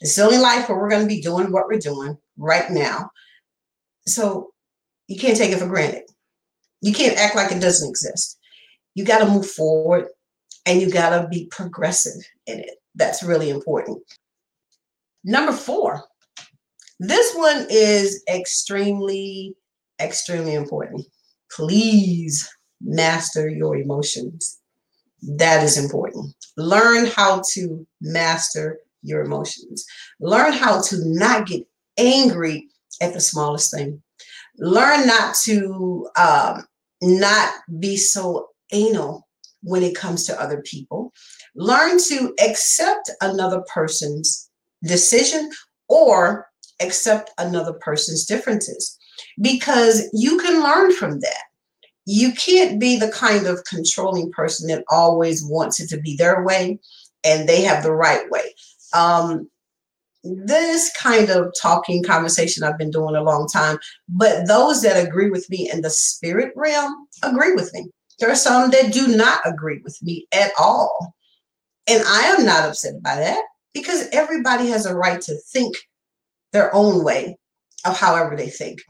It's 0.00 0.16
the 0.16 0.24
only 0.24 0.38
life 0.38 0.68
where 0.68 0.78
we're 0.78 0.90
going 0.90 1.02
to 1.02 1.14
be 1.14 1.20
doing 1.20 1.52
what 1.52 1.68
we're 1.68 1.78
doing 1.78 2.18
right 2.36 2.70
now. 2.70 3.10
So 4.06 4.52
you 5.06 5.18
can't 5.18 5.36
take 5.36 5.52
it 5.52 5.58
for 5.58 5.68
granted. 5.68 6.02
You 6.80 6.92
can't 6.92 7.18
act 7.18 7.36
like 7.36 7.52
it 7.52 7.60
doesn't 7.60 7.88
exist. 7.88 8.38
You 8.94 9.04
got 9.04 9.18
to 9.18 9.30
move 9.30 9.48
forward 9.48 10.08
and 10.66 10.80
you 10.80 10.90
got 10.90 11.10
to 11.10 11.28
be 11.28 11.46
progressive 11.50 12.20
in 12.46 12.60
it. 12.60 12.78
That's 12.94 13.22
really 13.22 13.50
important. 13.50 14.02
Number 15.24 15.52
four, 15.52 16.04
this 16.98 17.34
one 17.34 17.66
is 17.70 18.22
extremely, 18.28 19.54
extremely 20.00 20.54
important. 20.54 21.06
Please 21.50 22.48
master 22.80 23.48
your 23.48 23.76
emotions. 23.76 24.58
That 25.22 25.62
is 25.62 25.78
important. 25.78 26.34
Learn 26.56 27.06
how 27.06 27.42
to 27.52 27.86
master 28.00 28.78
your 29.02 29.22
emotions. 29.22 29.84
Learn 30.20 30.52
how 30.52 30.80
to 30.82 30.96
not 31.04 31.46
get 31.46 31.66
angry 31.98 32.68
at 33.00 33.12
the 33.12 33.20
smallest 33.20 33.72
thing. 33.72 34.02
Learn 34.58 35.06
not 35.06 35.34
to 35.44 36.08
um, 36.16 36.66
not 37.02 37.54
be 37.78 37.96
so 37.96 38.48
anal 38.72 39.26
when 39.62 39.82
it 39.82 39.94
comes 39.94 40.26
to 40.26 40.40
other 40.40 40.60
people. 40.62 41.12
Learn 41.54 41.98
to 42.08 42.34
accept 42.44 43.10
another 43.20 43.62
person's 43.72 44.50
decision 44.82 45.50
or 45.88 46.48
accept 46.80 47.30
another 47.38 47.72
person's 47.74 48.24
differences 48.24 48.98
because 49.40 50.08
you 50.12 50.38
can 50.38 50.62
learn 50.62 50.92
from 50.92 51.20
that 51.20 51.44
you 52.06 52.32
can't 52.32 52.80
be 52.80 52.98
the 52.98 53.10
kind 53.10 53.46
of 53.46 53.64
controlling 53.64 54.30
person 54.32 54.68
that 54.68 54.84
always 54.88 55.44
wants 55.44 55.80
it 55.80 55.88
to 55.90 56.00
be 56.00 56.16
their 56.16 56.42
way 56.42 56.78
and 57.24 57.48
they 57.48 57.62
have 57.62 57.82
the 57.82 57.92
right 57.92 58.28
way. 58.30 58.54
Um, 58.94 59.48
this 60.24 60.92
kind 60.96 61.30
of 61.30 61.52
talking 61.60 62.02
conversation 62.02 62.62
I've 62.62 62.78
been 62.78 62.90
doing 62.90 63.16
a 63.16 63.22
long 63.22 63.48
time, 63.48 63.78
but 64.08 64.46
those 64.46 64.82
that 64.82 65.04
agree 65.04 65.30
with 65.30 65.48
me 65.50 65.70
in 65.72 65.82
the 65.82 65.90
spirit 65.90 66.52
realm 66.56 67.06
agree 67.22 67.54
with 67.54 67.72
me. 67.74 67.88
There 68.18 68.30
are 68.30 68.36
some 68.36 68.70
that 68.70 68.92
do 68.92 69.08
not 69.08 69.40
agree 69.44 69.80
with 69.82 70.00
me 70.02 70.26
at 70.32 70.52
all. 70.58 71.14
And 71.88 72.02
I 72.06 72.22
am 72.38 72.44
not 72.44 72.68
upset 72.68 73.02
by 73.02 73.16
that 73.16 73.42
because 73.74 74.08
everybody 74.12 74.68
has 74.68 74.86
a 74.86 74.94
right 74.94 75.20
to 75.22 75.34
think 75.52 75.74
their 76.52 76.72
own 76.74 77.02
way 77.02 77.36
of 77.84 77.98
however 77.98 78.36
they 78.36 78.48
think. 78.48 78.80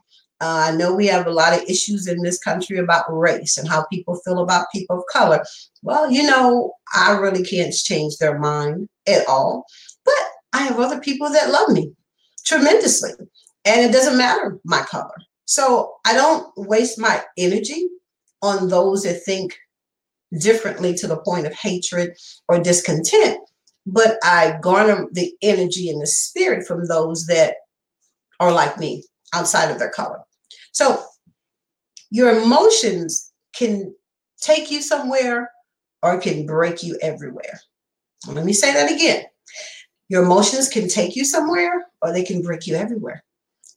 Uh, 0.42 0.72
I 0.72 0.76
know 0.76 0.92
we 0.92 1.06
have 1.06 1.28
a 1.28 1.32
lot 1.32 1.52
of 1.52 1.62
issues 1.68 2.08
in 2.08 2.20
this 2.20 2.38
country 2.40 2.78
about 2.78 3.04
race 3.08 3.56
and 3.56 3.68
how 3.68 3.84
people 3.84 4.16
feel 4.24 4.40
about 4.40 4.66
people 4.72 4.98
of 4.98 5.04
color. 5.08 5.44
Well, 5.82 6.10
you 6.10 6.24
know, 6.24 6.74
I 6.92 7.12
really 7.12 7.44
can't 7.44 7.72
change 7.72 8.16
their 8.16 8.40
mind 8.40 8.88
at 9.06 9.24
all. 9.28 9.64
But 10.04 10.14
I 10.52 10.62
have 10.62 10.80
other 10.80 10.98
people 10.98 11.30
that 11.30 11.50
love 11.50 11.68
me 11.68 11.92
tremendously. 12.44 13.12
And 13.64 13.82
it 13.82 13.92
doesn't 13.92 14.18
matter 14.18 14.58
my 14.64 14.80
color. 14.80 15.14
So 15.44 15.94
I 16.04 16.12
don't 16.12 16.52
waste 16.56 16.98
my 16.98 17.22
energy 17.38 17.88
on 18.42 18.68
those 18.68 19.04
that 19.04 19.22
think 19.22 19.56
differently 20.40 20.92
to 20.94 21.06
the 21.06 21.18
point 21.18 21.46
of 21.46 21.52
hatred 21.52 22.16
or 22.48 22.58
discontent. 22.58 23.38
But 23.86 24.18
I 24.24 24.58
garner 24.60 25.06
the 25.12 25.32
energy 25.40 25.88
and 25.88 26.02
the 26.02 26.06
spirit 26.08 26.66
from 26.66 26.86
those 26.86 27.26
that 27.26 27.54
are 28.40 28.52
like 28.52 28.76
me 28.76 29.04
outside 29.32 29.70
of 29.70 29.78
their 29.78 29.90
color. 29.90 30.18
So 30.72 31.02
your 32.10 32.42
emotions 32.42 33.32
can 33.54 33.94
take 34.40 34.70
you 34.70 34.82
somewhere 34.82 35.50
or 36.02 36.18
can 36.18 36.46
break 36.46 36.82
you 36.82 36.98
everywhere. 37.00 37.60
Let 38.26 38.44
me 38.44 38.52
say 38.52 38.72
that 38.72 38.90
again. 38.90 39.24
Your 40.08 40.24
emotions 40.24 40.68
can 40.68 40.88
take 40.88 41.16
you 41.16 41.24
somewhere 41.24 41.86
or 42.02 42.12
they 42.12 42.24
can 42.24 42.42
break 42.42 42.66
you 42.66 42.74
everywhere. 42.74 43.24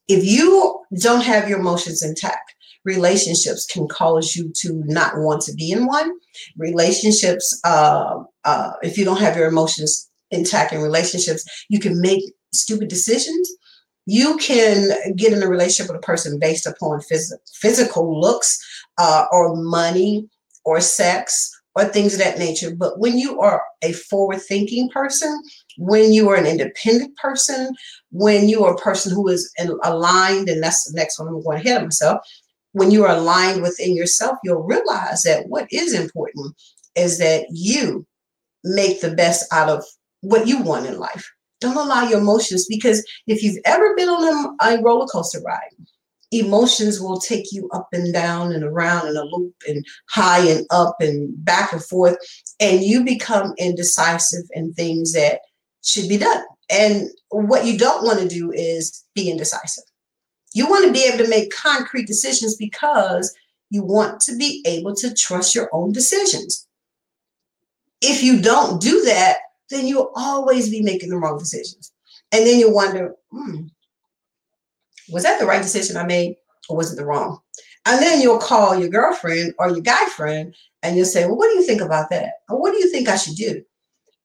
If 0.07 0.23
you 0.25 0.81
don't 0.99 1.23
have 1.23 1.49
your 1.49 1.59
emotions 1.59 2.03
intact, 2.03 2.53
relationships 2.83 3.65
can 3.65 3.87
cause 3.87 4.35
you 4.35 4.51
to 4.57 4.83
not 4.85 5.17
want 5.17 5.41
to 5.43 5.53
be 5.53 5.71
in 5.71 5.87
one. 5.87 6.11
Relationships, 6.57 7.59
uh, 7.63 8.23
uh, 8.43 8.71
if 8.83 8.97
you 8.97 9.05
don't 9.05 9.19
have 9.19 9.35
your 9.35 9.47
emotions 9.47 10.09
intact 10.31 10.73
in 10.73 10.81
relationships, 10.81 11.43
you 11.69 11.79
can 11.79 11.99
make 12.01 12.23
stupid 12.53 12.87
decisions 12.87 13.49
you 14.05 14.38
can 14.38 15.15
get 15.15 15.33
in 15.33 15.41
a 15.41 15.47
relationship 15.47 15.91
with 15.91 16.01
a 16.01 16.05
person 16.05 16.39
based 16.39 16.67
upon 16.67 17.00
phys- 17.00 17.33
physical 17.53 18.19
looks 18.19 18.59
uh, 18.97 19.25
or 19.31 19.55
money 19.55 20.27
or 20.63 20.79
sex 20.79 21.51
or 21.75 21.85
things 21.85 22.13
of 22.13 22.19
that 22.19 22.39
nature. 22.39 22.74
But 22.75 23.00
when 23.00 23.17
you 23.17 23.39
are 23.41 23.62
a 23.81 23.93
forward 23.93 24.41
thinking 24.41 24.89
person, 24.89 25.41
when 25.77 26.13
you 26.13 26.29
are 26.29 26.35
an 26.35 26.45
independent 26.45 27.17
person, 27.17 27.71
when 28.12 28.47
you 28.47 28.63
are 28.63 28.74
a 28.74 28.77
person 28.77 29.13
who 29.13 29.27
is 29.27 29.51
aligned, 29.83 30.50
and 30.50 30.63
that's 30.63 30.85
the 30.85 30.95
next 30.95 31.19
one 31.19 31.27
I'm 31.27 31.43
going 31.43 31.57
ahead 31.59 31.77
of 31.77 31.83
myself, 31.83 32.19
when 32.71 32.91
you 32.91 33.03
are 33.05 33.15
aligned 33.15 33.62
within 33.62 33.95
yourself, 33.95 34.38
you'll 34.43 34.63
realize 34.63 35.24
that 35.24 35.47
what 35.47 35.67
is 35.71 35.93
important 35.93 36.55
is 36.95 37.17
that 37.19 37.45
you 37.50 38.05
make 38.63 39.01
the 39.01 39.12
best 39.12 39.51
out 39.53 39.69
of 39.69 39.83
what 40.21 40.47
you 40.47 40.62
want 40.62 40.85
in 40.85 40.97
life. 40.97 41.29
Don't 41.65 41.77
allow 41.77 42.07
your 42.07 42.19
emotions 42.19 42.67
because 42.69 43.03
if 43.27 43.41
you've 43.41 43.62
ever 43.65 43.95
been 43.95 44.10
on 44.10 44.55
a, 44.62 44.81
roller 44.81 45.07
coaster 45.07 45.41
ride, 45.41 45.60
emotions 46.31 47.00
will 47.01 47.19
take 47.19 47.51
you 47.51 47.67
up 47.74 47.88
and 47.91 48.13
down 48.13 48.51
and 48.51 48.63
around 48.63 49.07
in 49.07 49.17
a 49.17 49.24
loop 49.24 49.55
and 49.67 49.84
high 50.10 50.45
and 50.48 50.65
up 50.69 50.95
and 51.00 51.34
back 51.43 51.74
and 51.74 51.84
forth 51.84 52.17
and 52.60 52.84
you 52.84 53.03
become 53.03 53.53
indecisive 53.57 54.43
in 54.51 54.74
things 54.74 55.13
that 55.13 55.39
should 55.84 56.07
be 56.07 56.17
done. 56.17 56.43
And 56.69 57.10
what 57.29 57.65
you 57.65 57.77
don't 57.77 58.03
want 58.03 58.19
to 58.19 58.27
do 58.27 58.51
is 58.51 59.03
be 59.15 59.29
indecisive. 59.29 59.86
You 60.53 60.67
want 60.67 60.86
to 60.86 60.93
be 60.93 61.03
able 61.03 61.24
to 61.24 61.29
make 61.29 61.51
concrete 61.51 62.07
decisions 62.07 62.55
because 62.55 63.34
you 63.69 63.84
want 63.84 64.22
to 64.22 64.38
be 64.38 64.63
able 64.65 64.95
to 64.95 65.13
trust 65.13 65.55
your 65.55 65.69
own 65.74 65.91
decisions. 65.91 66.67
If 68.01 68.24
you 68.24 68.41
don't 68.41 68.81
do 68.81 69.03
that 69.05 69.38
then 69.69 69.88
you'll 69.88 70.12
always 70.15 70.69
be 70.69 70.81
making 70.81 71.10
the 71.10 71.17
wrong 71.17 71.38
decisions. 71.38 71.91
And 72.31 72.45
then 72.45 72.60
you 72.60 72.74
wonder, 72.74 73.15
hmm, 73.31 73.67
was 75.10 75.24
that 75.24 75.39
the 75.39 75.45
right 75.45 75.62
decision 75.62 75.98
I 75.98 76.05
made 76.05 76.36
or 76.69 76.77
was 76.77 76.91
it 76.91 76.95
the 76.95 77.05
wrong? 77.05 77.39
And 77.86 78.01
then 78.01 78.22
you'll 78.22 78.39
call 78.39 78.77
your 78.77 78.89
girlfriend 78.89 79.53
or 79.60 79.69
your 79.69 79.81
guy 79.81 80.05
friend 80.07 80.55
and 80.81 80.95
you'll 80.95 81.05
say, 81.05 81.25
well, 81.25 81.38
what 81.38 81.50
do 81.51 81.57
you 81.57 81.65
think 81.65 81.81
about 81.81 82.10
that? 82.10 82.34
Or 82.50 82.60
what 82.60 82.72
do 82.72 82.79
you 82.79 82.89
think 82.89 83.07
I 83.07 83.15
should 83.15 83.36
do? 83.36 83.62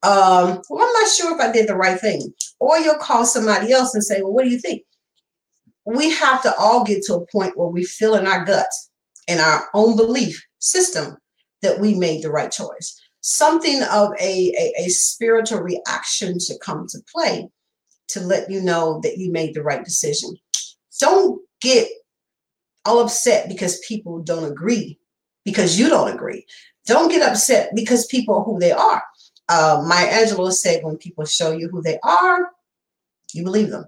Um, 0.02 0.62
well, 0.70 0.86
I'm 0.86 0.92
not 0.92 1.10
sure 1.10 1.34
if 1.34 1.40
I 1.40 1.52
did 1.52 1.68
the 1.68 1.76
right 1.76 2.00
thing. 2.00 2.32
Or 2.58 2.78
you'll 2.78 2.96
call 2.96 3.26
somebody 3.26 3.72
else 3.72 3.94
and 3.94 4.02
say, 4.02 4.22
well, 4.22 4.32
what 4.32 4.44
do 4.44 4.50
you 4.50 4.58
think? 4.58 4.82
We 5.84 6.10
have 6.12 6.42
to 6.42 6.54
all 6.56 6.84
get 6.84 7.02
to 7.04 7.14
a 7.16 7.26
point 7.26 7.56
where 7.56 7.68
we 7.68 7.84
feel 7.84 8.14
in 8.14 8.26
our 8.26 8.44
guts, 8.44 8.90
in 9.28 9.38
our 9.38 9.68
own 9.74 9.96
belief 9.96 10.42
system, 10.58 11.18
that 11.62 11.80
we 11.80 11.94
made 11.94 12.22
the 12.22 12.30
right 12.30 12.50
choice 12.50 12.98
something 13.20 13.82
of 13.84 14.10
a, 14.20 14.52
a, 14.58 14.84
a 14.84 14.88
spiritual 14.88 15.60
reaction 15.60 16.38
to 16.38 16.58
come 16.58 16.86
to 16.88 16.98
play 17.12 17.48
to 18.08 18.20
let 18.20 18.50
you 18.50 18.60
know 18.60 19.00
that 19.02 19.18
you 19.18 19.30
made 19.30 19.54
the 19.54 19.62
right 19.62 19.84
decision. 19.84 20.36
Don't 20.98 21.40
get 21.60 21.88
all 22.84 23.00
upset 23.00 23.48
because 23.48 23.78
people 23.86 24.20
don't 24.22 24.50
agree, 24.50 24.98
because 25.44 25.78
you 25.78 25.88
don't 25.88 26.12
agree. 26.12 26.44
Don't 26.86 27.10
get 27.10 27.28
upset 27.28 27.70
because 27.74 28.06
people 28.06 28.36
are 28.36 28.44
who 28.44 28.58
they 28.58 28.72
are. 28.72 29.02
Uh, 29.48 29.84
Maya 29.86 30.08
Angelou 30.08 30.52
said, 30.52 30.82
when 30.82 30.96
people 30.96 31.24
show 31.24 31.52
you 31.52 31.68
who 31.68 31.82
they 31.82 31.98
are, 32.02 32.50
you 33.32 33.44
believe 33.44 33.70
them. 33.70 33.84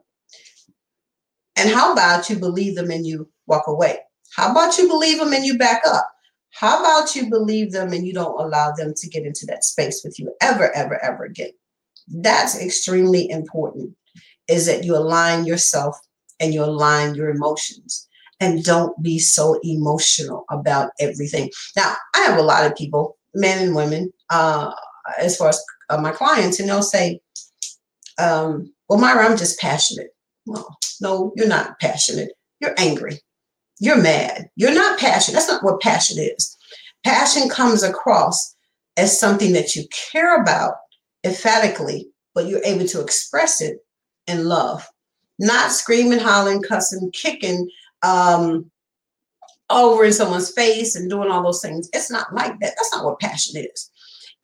And 1.57 1.71
how 1.71 1.93
about 1.93 2.31
you 2.31 2.37
believe 2.37 2.77
them 2.77 2.91
and 2.91 3.07
you 3.07 3.29
walk 3.47 3.65
away? 3.67 3.99
How 4.35 4.51
about 4.51 4.79
you 4.79 4.89
believe 4.89 5.19
them 5.19 5.33
and 5.33 5.45
you 5.45 5.59
back 5.59 5.83
up? 5.87 6.12
How 6.53 6.81
about 6.81 7.15
you 7.17 7.29
believe 7.29 7.73
them 7.73 7.93
and 7.93 8.07
you 8.07 8.13
don't 8.13 8.41
allow 8.41 8.73
them 8.73 8.95
to 8.95 9.09
get 9.09 9.25
into 9.25 9.47
that 9.47 9.65
space 9.65 10.03
with 10.05 10.19
you 10.19 10.33
ever, 10.41 10.71
ever, 10.75 11.03
ever 11.03 11.25
again? 11.25 11.51
That's 12.09 12.61
extremely 12.61 13.29
important 13.31 13.97
is 14.49 14.67
that 14.67 14.85
you 14.85 14.97
align 14.97 15.47
yourself 15.47 15.97
and 16.41 16.53
you 16.53 16.63
align 16.63 17.15
your 17.15 17.31
emotions 17.31 18.09
and 18.41 18.65
don't 18.65 19.01
be 19.03 19.19
so 19.19 19.59
emotional 19.63 20.45
about 20.51 20.91
everything. 20.99 21.51
Now, 21.77 21.95
I 22.15 22.21
have 22.23 22.39
a 22.39 22.43
lot 22.43 22.67
of 22.67 22.77
people, 22.77 23.17
men 23.35 23.65
and 23.65 23.75
women, 23.75 24.13
uh, 24.31 24.73
as 25.19 25.37
far 25.37 25.49
as 25.49 25.65
uh, 25.91 25.99
my 25.99 26.11
clients, 26.11 26.59
and 26.59 26.69
they'll 26.69 26.83
say, 26.83 27.21
um, 28.19 28.73
Well, 28.89 28.99
Myra, 28.99 29.27
I'm 29.27 29.37
just 29.37 29.61
passionate. 29.61 30.11
Well, 30.45 30.77
no, 31.01 31.33
you're 31.37 31.47
not 31.47 31.79
passionate. 31.81 32.33
You're 32.61 32.75
angry. 32.77 33.21
You're 33.83 34.01
mad. 34.01 34.49
You're 34.55 34.73
not 34.73 35.01
passionate. 35.01 35.35
That's 35.35 35.49
not 35.49 35.65
what 35.65 35.81
passion 35.81 36.17
is. 36.21 36.57
Passion 37.03 37.49
comes 37.49 37.83
across 37.83 38.55
as 38.97 39.19
something 39.19 39.53
that 39.55 39.75
you 39.75 39.83
care 39.91 40.41
about 40.41 40.75
emphatically, 41.25 42.09
but 42.33 42.47
you're 42.47 42.63
able 42.65 42.87
to 42.87 43.01
express 43.01 43.61
it 43.61 43.85
in 44.29 44.45
love, 44.45 44.89
not 45.41 45.73
screaming, 45.73 46.21
hollering, 46.21 46.63
cussing, 46.63 47.11
kicking 47.11 47.69
um, 48.05 48.71
over 49.69 50.05
in 50.05 50.13
someone's 50.13 50.53
face 50.53 50.95
and 50.95 51.11
doing 51.11 51.29
all 51.29 51.43
those 51.43 51.61
things. 51.61 51.91
It's 51.93 52.09
not 52.09 52.33
like 52.33 52.53
that. 52.61 52.75
That's 52.77 52.95
not 52.95 53.05
what 53.05 53.19
passion 53.19 53.65
is. 53.65 53.91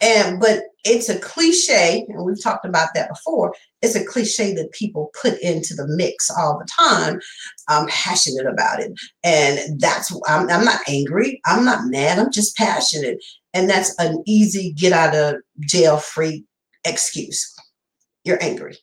And 0.01 0.39
but 0.39 0.63
it's 0.85 1.09
a 1.09 1.19
cliche, 1.19 2.07
and 2.09 2.25
we've 2.25 2.43
talked 2.43 2.65
about 2.65 2.91
that 2.95 3.09
before. 3.09 3.55
It's 3.83 3.97
a 3.97 4.05
cliche 4.05 4.55
that 4.55 4.73
people 4.73 5.11
put 5.21 5.39
into 5.41 5.75
the 5.75 5.87
mix 5.89 6.31
all 6.31 6.59
the 6.59 6.69
time. 6.79 7.21
I'm 7.69 7.89
passionate 7.89 8.47
about 8.47 8.81
it, 8.81 8.93
and 9.25 9.81
that's 9.81 10.13
I'm, 10.29 10.49
I'm 10.49 10.65
not 10.65 10.81
angry. 10.89 11.41
I'm 11.47 11.65
not 11.65 11.87
mad. 11.87 12.19
I'm 12.19 12.31
just 12.31 12.57
passionate, 12.57 13.19
and 13.53 13.69
that's 13.69 13.95
an 13.99 14.23
easy 14.27 14.73
get 14.73 14.93
out 14.93 15.15
of 15.15 15.37
jail 15.61 15.99
free 15.99 16.45
excuse. 16.85 17.55
You're 18.25 18.43
angry, 18.43 18.77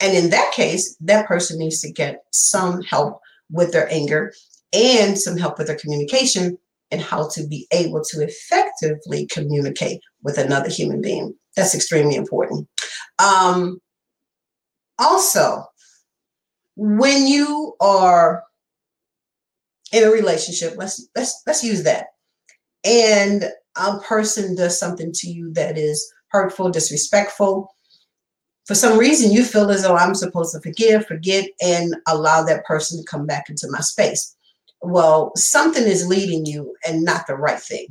and 0.00 0.16
in 0.16 0.30
that 0.30 0.52
case, 0.52 0.96
that 1.00 1.28
person 1.28 1.58
needs 1.58 1.80
to 1.82 1.92
get 1.92 2.24
some 2.32 2.82
help 2.82 3.20
with 3.50 3.72
their 3.72 3.90
anger 3.92 4.32
and 4.72 5.16
some 5.16 5.36
help 5.36 5.58
with 5.58 5.68
their 5.68 5.78
communication 5.78 6.58
and 6.90 7.00
how 7.00 7.28
to 7.28 7.46
be 7.46 7.66
able 7.72 8.02
to 8.04 8.22
effectively 8.22 9.26
communicate 9.26 10.00
with 10.22 10.38
another 10.38 10.68
human 10.68 11.00
being. 11.00 11.34
That's 11.56 11.74
extremely 11.74 12.16
important. 12.16 12.68
Um, 13.18 13.80
also, 14.98 15.64
when 16.76 17.26
you 17.26 17.74
are 17.80 18.44
in 19.92 20.04
a 20.04 20.10
relationship, 20.10 20.74
let's 20.76 21.08
let's 21.16 21.42
let's 21.46 21.64
use 21.64 21.82
that, 21.84 22.08
and 22.84 23.50
a 23.76 23.98
person 24.00 24.54
does 24.54 24.78
something 24.78 25.12
to 25.12 25.28
you 25.28 25.52
that 25.54 25.78
is 25.78 26.12
hurtful, 26.28 26.70
disrespectful. 26.70 27.72
For 28.66 28.74
some 28.74 28.98
reason, 28.98 29.30
you 29.30 29.44
feel 29.44 29.70
as 29.70 29.82
though 29.84 29.96
I'm 29.96 30.14
supposed 30.14 30.54
to 30.54 30.60
forgive, 30.60 31.06
forget, 31.06 31.48
and 31.62 31.94
allow 32.08 32.42
that 32.42 32.64
person 32.64 32.98
to 32.98 33.08
come 33.08 33.24
back 33.24 33.48
into 33.48 33.68
my 33.70 33.80
space 33.80 34.35
well, 34.82 35.32
something 35.36 35.84
is 35.84 36.06
leading 36.06 36.46
you 36.46 36.74
and 36.86 37.04
not 37.04 37.26
the 37.26 37.34
right 37.34 37.60
thing. 37.60 37.86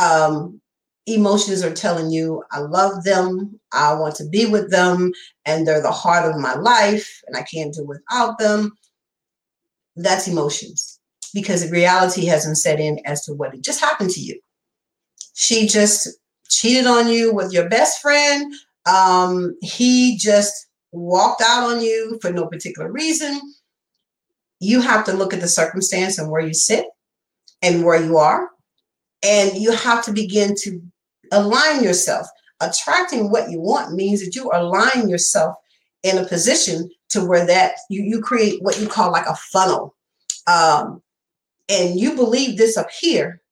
Um, 0.00 0.60
emotions 1.06 1.62
are 1.62 1.74
telling 1.74 2.10
you, 2.10 2.42
I 2.52 2.60
love 2.60 3.04
them, 3.04 3.58
I 3.72 3.94
want 3.94 4.14
to 4.16 4.28
be 4.28 4.46
with 4.46 4.70
them, 4.70 5.12
and 5.44 5.66
they're 5.66 5.82
the 5.82 5.90
heart 5.90 6.30
of 6.30 6.40
my 6.40 6.54
life, 6.54 7.20
and 7.26 7.36
I 7.36 7.42
can't 7.42 7.74
do 7.74 7.84
without 7.84 8.38
them. 8.38 8.72
That's 9.96 10.28
emotions 10.28 11.00
because 11.34 11.70
reality 11.70 12.24
hasn't 12.26 12.58
set 12.58 12.78
in 12.78 13.00
as 13.04 13.24
to 13.24 13.32
what 13.34 13.58
just 13.62 13.80
happened 13.80 14.10
to 14.10 14.20
you. 14.20 14.38
She 15.34 15.66
just 15.66 16.08
cheated 16.48 16.86
on 16.86 17.08
you 17.08 17.34
with 17.34 17.52
your 17.52 17.68
best 17.68 18.00
friend. 18.00 18.54
Um, 18.86 19.56
he 19.62 20.16
just 20.18 20.66
walked 20.92 21.42
out 21.42 21.64
on 21.64 21.80
you 21.80 22.18
for 22.20 22.30
no 22.30 22.46
particular 22.46 22.92
reason 22.92 23.40
you 24.62 24.80
have 24.80 25.04
to 25.04 25.12
look 25.12 25.34
at 25.34 25.40
the 25.40 25.48
circumstance 25.48 26.18
and 26.18 26.30
where 26.30 26.40
you 26.40 26.54
sit 26.54 26.86
and 27.62 27.84
where 27.84 28.00
you 28.00 28.16
are. 28.16 28.48
And 29.24 29.56
you 29.56 29.72
have 29.72 30.04
to 30.04 30.12
begin 30.12 30.54
to 30.58 30.80
align 31.32 31.82
yourself. 31.82 32.26
Attracting 32.60 33.32
what 33.32 33.50
you 33.50 33.60
want 33.60 33.92
means 33.92 34.24
that 34.24 34.36
you 34.36 34.48
align 34.54 35.08
yourself 35.08 35.56
in 36.04 36.16
a 36.16 36.26
position 36.26 36.88
to 37.08 37.24
where 37.24 37.44
that 37.44 37.72
you, 37.90 38.04
you 38.04 38.20
create 38.20 38.62
what 38.62 38.80
you 38.80 38.86
call 38.86 39.10
like 39.10 39.26
a 39.26 39.34
funnel. 39.34 39.96
Um, 40.46 41.02
and 41.68 41.98
you 41.98 42.14
believe 42.14 42.56
this 42.56 42.76
up 42.76 42.88
here, 43.00 43.42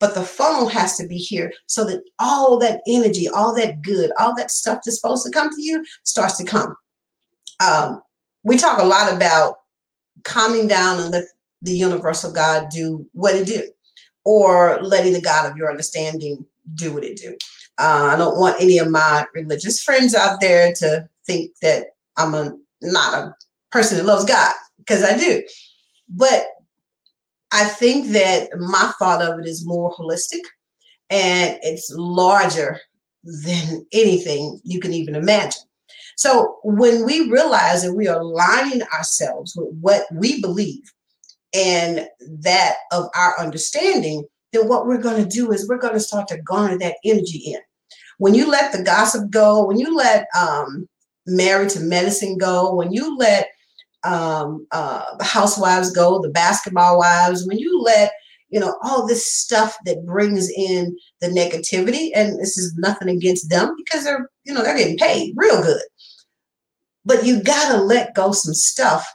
but 0.00 0.14
the 0.14 0.22
funnel 0.22 0.68
has 0.68 0.98
to 0.98 1.06
be 1.06 1.16
here 1.16 1.50
so 1.66 1.84
that 1.84 2.02
all 2.18 2.58
that 2.58 2.82
energy, 2.86 3.26
all 3.26 3.54
that 3.54 3.80
good, 3.80 4.10
all 4.18 4.34
that 4.36 4.50
stuff 4.50 4.80
that's 4.84 5.00
supposed 5.00 5.24
to 5.24 5.32
come 5.32 5.48
to 5.48 5.62
you 5.62 5.82
starts 6.04 6.36
to 6.36 6.44
come. 6.44 6.76
Um, 7.60 8.02
we 8.44 8.58
talk 8.58 8.80
a 8.80 8.86
lot 8.86 9.10
about 9.12 9.56
calming 10.24 10.68
down 10.68 11.00
and 11.00 11.10
let 11.10 11.24
the 11.62 11.72
universal 11.72 12.32
God 12.32 12.68
do 12.70 13.06
what 13.12 13.34
it 13.34 13.46
do, 13.46 13.68
or 14.24 14.80
letting 14.82 15.12
the 15.12 15.20
God 15.20 15.50
of 15.50 15.56
your 15.56 15.70
understanding 15.70 16.44
do 16.74 16.92
what 16.92 17.04
it 17.04 17.16
do. 17.16 17.36
Uh, 17.78 18.10
I 18.12 18.16
don't 18.16 18.38
want 18.38 18.60
any 18.60 18.78
of 18.78 18.90
my 18.90 19.26
religious 19.34 19.82
friends 19.82 20.14
out 20.14 20.40
there 20.40 20.72
to 20.74 21.08
think 21.26 21.52
that 21.62 21.88
I'm 22.16 22.34
a 22.34 22.56
not 22.80 23.14
a 23.14 23.34
person 23.70 23.98
that 23.98 24.06
loves 24.06 24.24
God 24.24 24.52
because 24.78 25.02
I 25.02 25.16
do, 25.16 25.42
but 26.08 26.46
I 27.52 27.64
think 27.64 28.08
that 28.08 28.50
my 28.58 28.92
thought 28.98 29.22
of 29.22 29.38
it 29.38 29.46
is 29.46 29.66
more 29.66 29.92
holistic 29.94 30.40
and 31.10 31.58
it's 31.62 31.90
larger 31.94 32.80
than 33.24 33.86
anything 33.92 34.60
you 34.64 34.80
can 34.80 34.92
even 34.92 35.14
imagine. 35.14 35.62
So 36.18 36.58
when 36.64 37.06
we 37.06 37.30
realize 37.30 37.84
that 37.84 37.94
we 37.94 38.08
are 38.08 38.18
aligning 38.18 38.82
ourselves 38.92 39.54
with 39.54 39.72
what 39.80 40.02
we 40.12 40.40
believe 40.40 40.92
and 41.54 42.08
that 42.40 42.74
of 42.90 43.04
our 43.14 43.38
understanding, 43.38 44.24
then 44.52 44.66
what 44.66 44.84
we're 44.84 45.00
going 45.00 45.22
to 45.22 45.28
do 45.28 45.52
is 45.52 45.68
we're 45.68 45.78
going 45.78 45.94
to 45.94 46.00
start 46.00 46.26
to 46.28 46.42
garner 46.42 46.76
that 46.78 46.96
energy 47.04 47.52
in. 47.52 47.60
When 48.18 48.34
you 48.34 48.50
let 48.50 48.72
the 48.72 48.82
gossip 48.82 49.30
go, 49.30 49.64
when 49.64 49.78
you 49.78 49.94
let 49.94 50.26
um, 50.36 50.88
married 51.28 51.70
to 51.70 51.80
medicine 51.80 52.36
go, 52.36 52.74
when 52.74 52.92
you 52.92 53.16
let 53.16 53.46
um, 54.02 54.66
uh, 54.72 55.04
the 55.18 55.24
housewives 55.24 55.92
go, 55.92 56.20
the 56.20 56.30
basketball 56.30 56.98
wives, 56.98 57.46
when 57.46 57.58
you 57.58 57.80
let 57.80 58.10
you 58.48 58.58
know 58.58 58.76
all 58.82 59.06
this 59.06 59.30
stuff 59.32 59.76
that 59.84 60.04
brings 60.04 60.50
in 60.50 60.96
the 61.20 61.28
negativity, 61.28 62.10
and 62.12 62.40
this 62.40 62.58
is 62.58 62.74
nothing 62.76 63.08
against 63.08 63.50
them 63.50 63.76
because 63.76 64.02
they're 64.02 64.28
you 64.48 64.54
know 64.54 64.62
they're 64.62 64.76
getting 64.76 64.98
paid 64.98 65.34
real 65.36 65.62
good. 65.62 65.82
But 67.04 67.24
you 67.24 67.42
got 67.42 67.72
to 67.72 67.80
let 67.80 68.14
go 68.14 68.32
some 68.32 68.54
stuff 68.54 69.06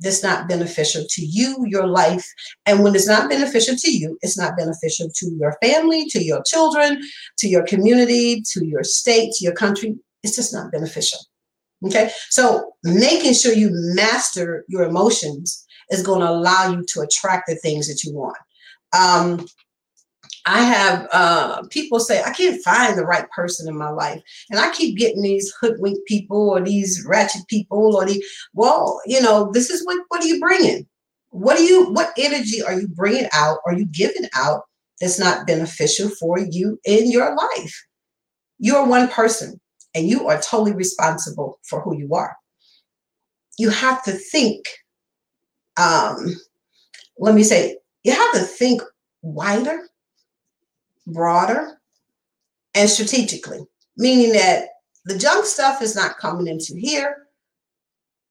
that's 0.00 0.22
not 0.22 0.48
beneficial 0.48 1.04
to 1.08 1.24
you, 1.24 1.64
your 1.66 1.86
life. 1.86 2.26
And 2.66 2.82
when 2.82 2.94
it's 2.94 3.06
not 3.06 3.30
beneficial 3.30 3.76
to 3.76 3.90
you, 3.90 4.18
it's 4.20 4.38
not 4.38 4.56
beneficial 4.56 5.08
to 5.14 5.30
your 5.38 5.56
family, 5.62 6.06
to 6.10 6.22
your 6.22 6.42
children, 6.44 7.00
to 7.38 7.48
your 7.48 7.64
community, 7.64 8.42
to 8.52 8.66
your 8.66 8.84
state, 8.84 9.32
to 9.32 9.44
your 9.44 9.54
country. 9.54 9.96
It's 10.22 10.36
just 10.36 10.52
not 10.52 10.72
beneficial. 10.72 11.18
Okay. 11.86 12.10
So 12.30 12.72
making 12.84 13.34
sure 13.34 13.52
you 13.52 13.70
master 13.72 14.64
your 14.68 14.84
emotions 14.84 15.66
is 15.90 16.02
going 16.02 16.20
to 16.20 16.30
allow 16.30 16.70
you 16.70 16.84
to 16.88 17.00
attract 17.00 17.48
the 17.48 17.56
things 17.56 17.88
that 17.88 18.04
you 18.04 18.14
want. 18.14 18.36
Um, 18.96 19.46
I 20.44 20.62
have 20.62 21.08
uh, 21.12 21.62
people 21.70 22.00
say, 22.00 22.22
I 22.22 22.32
can't 22.32 22.62
find 22.62 22.98
the 22.98 23.04
right 23.04 23.30
person 23.30 23.68
in 23.68 23.76
my 23.76 23.90
life. 23.90 24.20
And 24.50 24.58
I 24.58 24.72
keep 24.72 24.98
getting 24.98 25.22
these 25.22 25.52
hoodwink 25.60 26.04
people 26.06 26.50
or 26.50 26.60
these 26.60 27.04
ratchet 27.06 27.46
people 27.48 27.96
or 27.96 28.04
the, 28.04 28.22
well, 28.52 29.00
you 29.06 29.20
know, 29.20 29.50
this 29.52 29.70
is 29.70 29.86
what, 29.86 30.02
what 30.08 30.22
are 30.22 30.26
you 30.26 30.40
bringing? 30.40 30.86
What 31.30 31.58
are 31.58 31.62
you, 31.62 31.90
what 31.90 32.12
energy 32.18 32.62
are 32.62 32.78
you 32.78 32.88
bringing 32.88 33.28
out? 33.32 33.58
Are 33.66 33.74
you 33.74 33.86
giving 33.86 34.28
out 34.34 34.62
that's 35.00 35.18
not 35.18 35.46
beneficial 35.46 36.08
for 36.08 36.38
you 36.38 36.78
in 36.84 37.10
your 37.10 37.36
life? 37.36 37.86
You're 38.58 38.86
one 38.86 39.08
person 39.08 39.60
and 39.94 40.08
you 40.08 40.28
are 40.28 40.40
totally 40.40 40.74
responsible 40.74 41.60
for 41.62 41.80
who 41.80 41.96
you 41.96 42.14
are. 42.14 42.36
You 43.58 43.70
have 43.70 44.02
to 44.04 44.12
think, 44.12 44.66
um, 45.76 46.36
let 47.18 47.34
me 47.34 47.44
say, 47.44 47.76
you 48.02 48.12
have 48.12 48.32
to 48.32 48.40
think 48.40 48.82
wider 49.22 49.88
broader, 51.06 51.78
and 52.74 52.88
strategically, 52.88 53.60
meaning 53.96 54.32
that 54.32 54.68
the 55.04 55.18
junk 55.18 55.44
stuff 55.44 55.82
is 55.82 55.96
not 55.96 56.18
coming 56.18 56.46
into 56.46 56.74
here. 56.74 57.16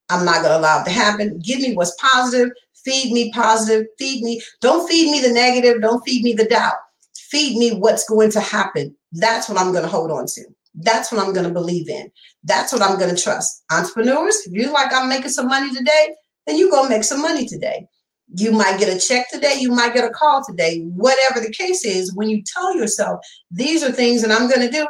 I'm 0.10 0.26
not 0.26 0.42
going 0.42 0.52
to 0.52 0.58
allow 0.58 0.82
it 0.82 0.86
to 0.86 0.92
happen. 0.92 1.40
Give 1.40 1.60
me 1.60 1.74
what's 1.76 1.96
positive, 2.02 2.52
Feed 2.84 3.12
me 3.14 3.32
positive. 3.32 3.88
Feed 3.98 4.24
me. 4.24 4.42
Don't 4.60 4.88
feed 4.88 5.12
me 5.12 5.22
the 5.22 5.34
negative. 5.34 5.82
Don't 5.82 6.04
feed 6.04 6.24
me 6.24 6.34
the 6.34 6.46
doubt. 6.46 6.76
Feed 7.16 7.58
me 7.58 7.72
what's 7.78 8.08
going 8.10 8.32
to 8.32 8.40
happen. 8.40 8.96
That's 9.12 9.48
what 9.48 9.60
I'm 9.60 9.72
going 9.72 9.84
to 9.84 9.90
hold 9.90 10.12
on 10.12 10.26
to. 10.28 10.44
That's 10.76 11.12
what 11.12 11.22
I'm 11.22 11.34
going 11.34 11.46
to 11.46 11.54
believe 11.54 11.90
in. 11.90 12.12
That's 12.44 12.74
what 12.74 12.82
I'm 12.82 12.98
going 12.98 13.14
to 13.14 13.22
trust. 13.22 13.64
Entrepreneurs, 13.72 14.42
if 14.46 14.54
you 14.54 14.72
like 14.72 14.94
I'm 14.94 15.10
making 15.10 15.30
some 15.30 15.48
money 15.48 15.74
today, 15.74 16.16
then 16.48 16.58
you 16.58 16.72
go 16.72 16.88
make 16.88 17.04
some 17.04 17.22
money 17.22 17.46
today. 17.46 17.88
You 18.34 18.52
might 18.52 18.80
get 18.80 18.96
a 18.96 19.00
check 19.00 19.30
today, 19.30 19.58
you 19.60 19.72
might 19.72 19.94
get 19.94 20.06
a 20.06 20.10
call 20.10 20.44
today. 20.46 20.82
Whatever 20.82 21.39
the 21.39 21.52
case 21.52 21.84
is, 21.84 22.15
when 22.15 22.30
you 22.30 22.44
tell 22.44 22.76
yourself 22.76 23.20
these 23.50 23.84
are 23.84 23.91
things 23.91 24.22
that 24.22 24.32
I'm 24.32 24.50
going 24.50 24.62
to 24.62 24.72
do, 24.72 24.88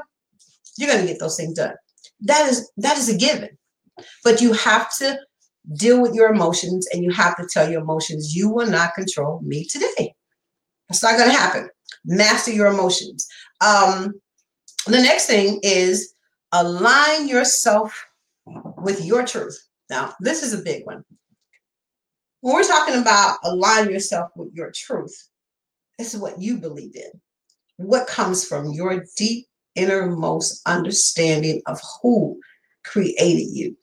you're 0.78 0.90
going 0.90 1.02
to 1.02 1.12
get 1.12 1.20
those 1.20 1.38
things 1.38 1.56
done. 1.56 1.74
That 2.22 2.50
is 2.50 2.72
that 2.78 2.98
is 2.98 3.10
a 3.10 3.18
given. 3.18 3.50
But 4.24 4.42
you 4.42 4.54
have 4.54 4.96
to 4.98 5.20
deal 5.74 6.02
with 6.02 6.14
your 6.14 6.32
emotions 6.34 6.88
and 6.92 7.04
you 7.04 7.12
have 7.12 7.36
to 7.38 7.48
tell 7.52 7.70
your 7.70 7.82
emotions 7.82 8.36
you 8.36 8.50
will 8.50 8.68
not 8.68 8.94
control 8.94 9.42
me 9.42 9.66
today. 9.66 10.14
It's 10.90 11.04
not 11.04 11.18
going 11.18 11.30
to 11.30 11.38
happen. 11.38 11.70
Master 12.06 12.52
your 12.52 12.68
emotions. 12.68 13.28
Um, 13.62 14.14
the 14.88 15.02
next 15.02 15.28
thing 15.28 15.60
is 15.64 16.14
align 16.52 17.28
yourself 17.28 18.06
with 18.78 19.06
your 19.06 19.26
truth. 19.26 19.58
Now, 19.90 20.14
this 20.20 20.44
is 20.44 20.54
a 20.54 20.64
big 20.64 20.86
one. 20.86 21.04
When 22.42 22.56
we're 22.56 22.64
talking 22.64 23.00
about 23.00 23.38
align 23.44 23.90
yourself 23.90 24.32
with 24.36 24.54
your 24.54 24.72
truth, 24.72 25.16
this 25.98 26.14
is 26.14 26.20
what 26.20 26.42
you 26.42 26.58
believe 26.58 26.96
in. 26.96 27.22
What 27.78 28.08
comes 28.08 28.46
from 28.46 28.72
your 28.72 29.06
deep 29.18 29.48
innermost 29.76 30.62
understanding 30.68 31.62
of 31.68 31.80
who 32.02 32.40
created 32.84 33.48
you. 33.52 33.78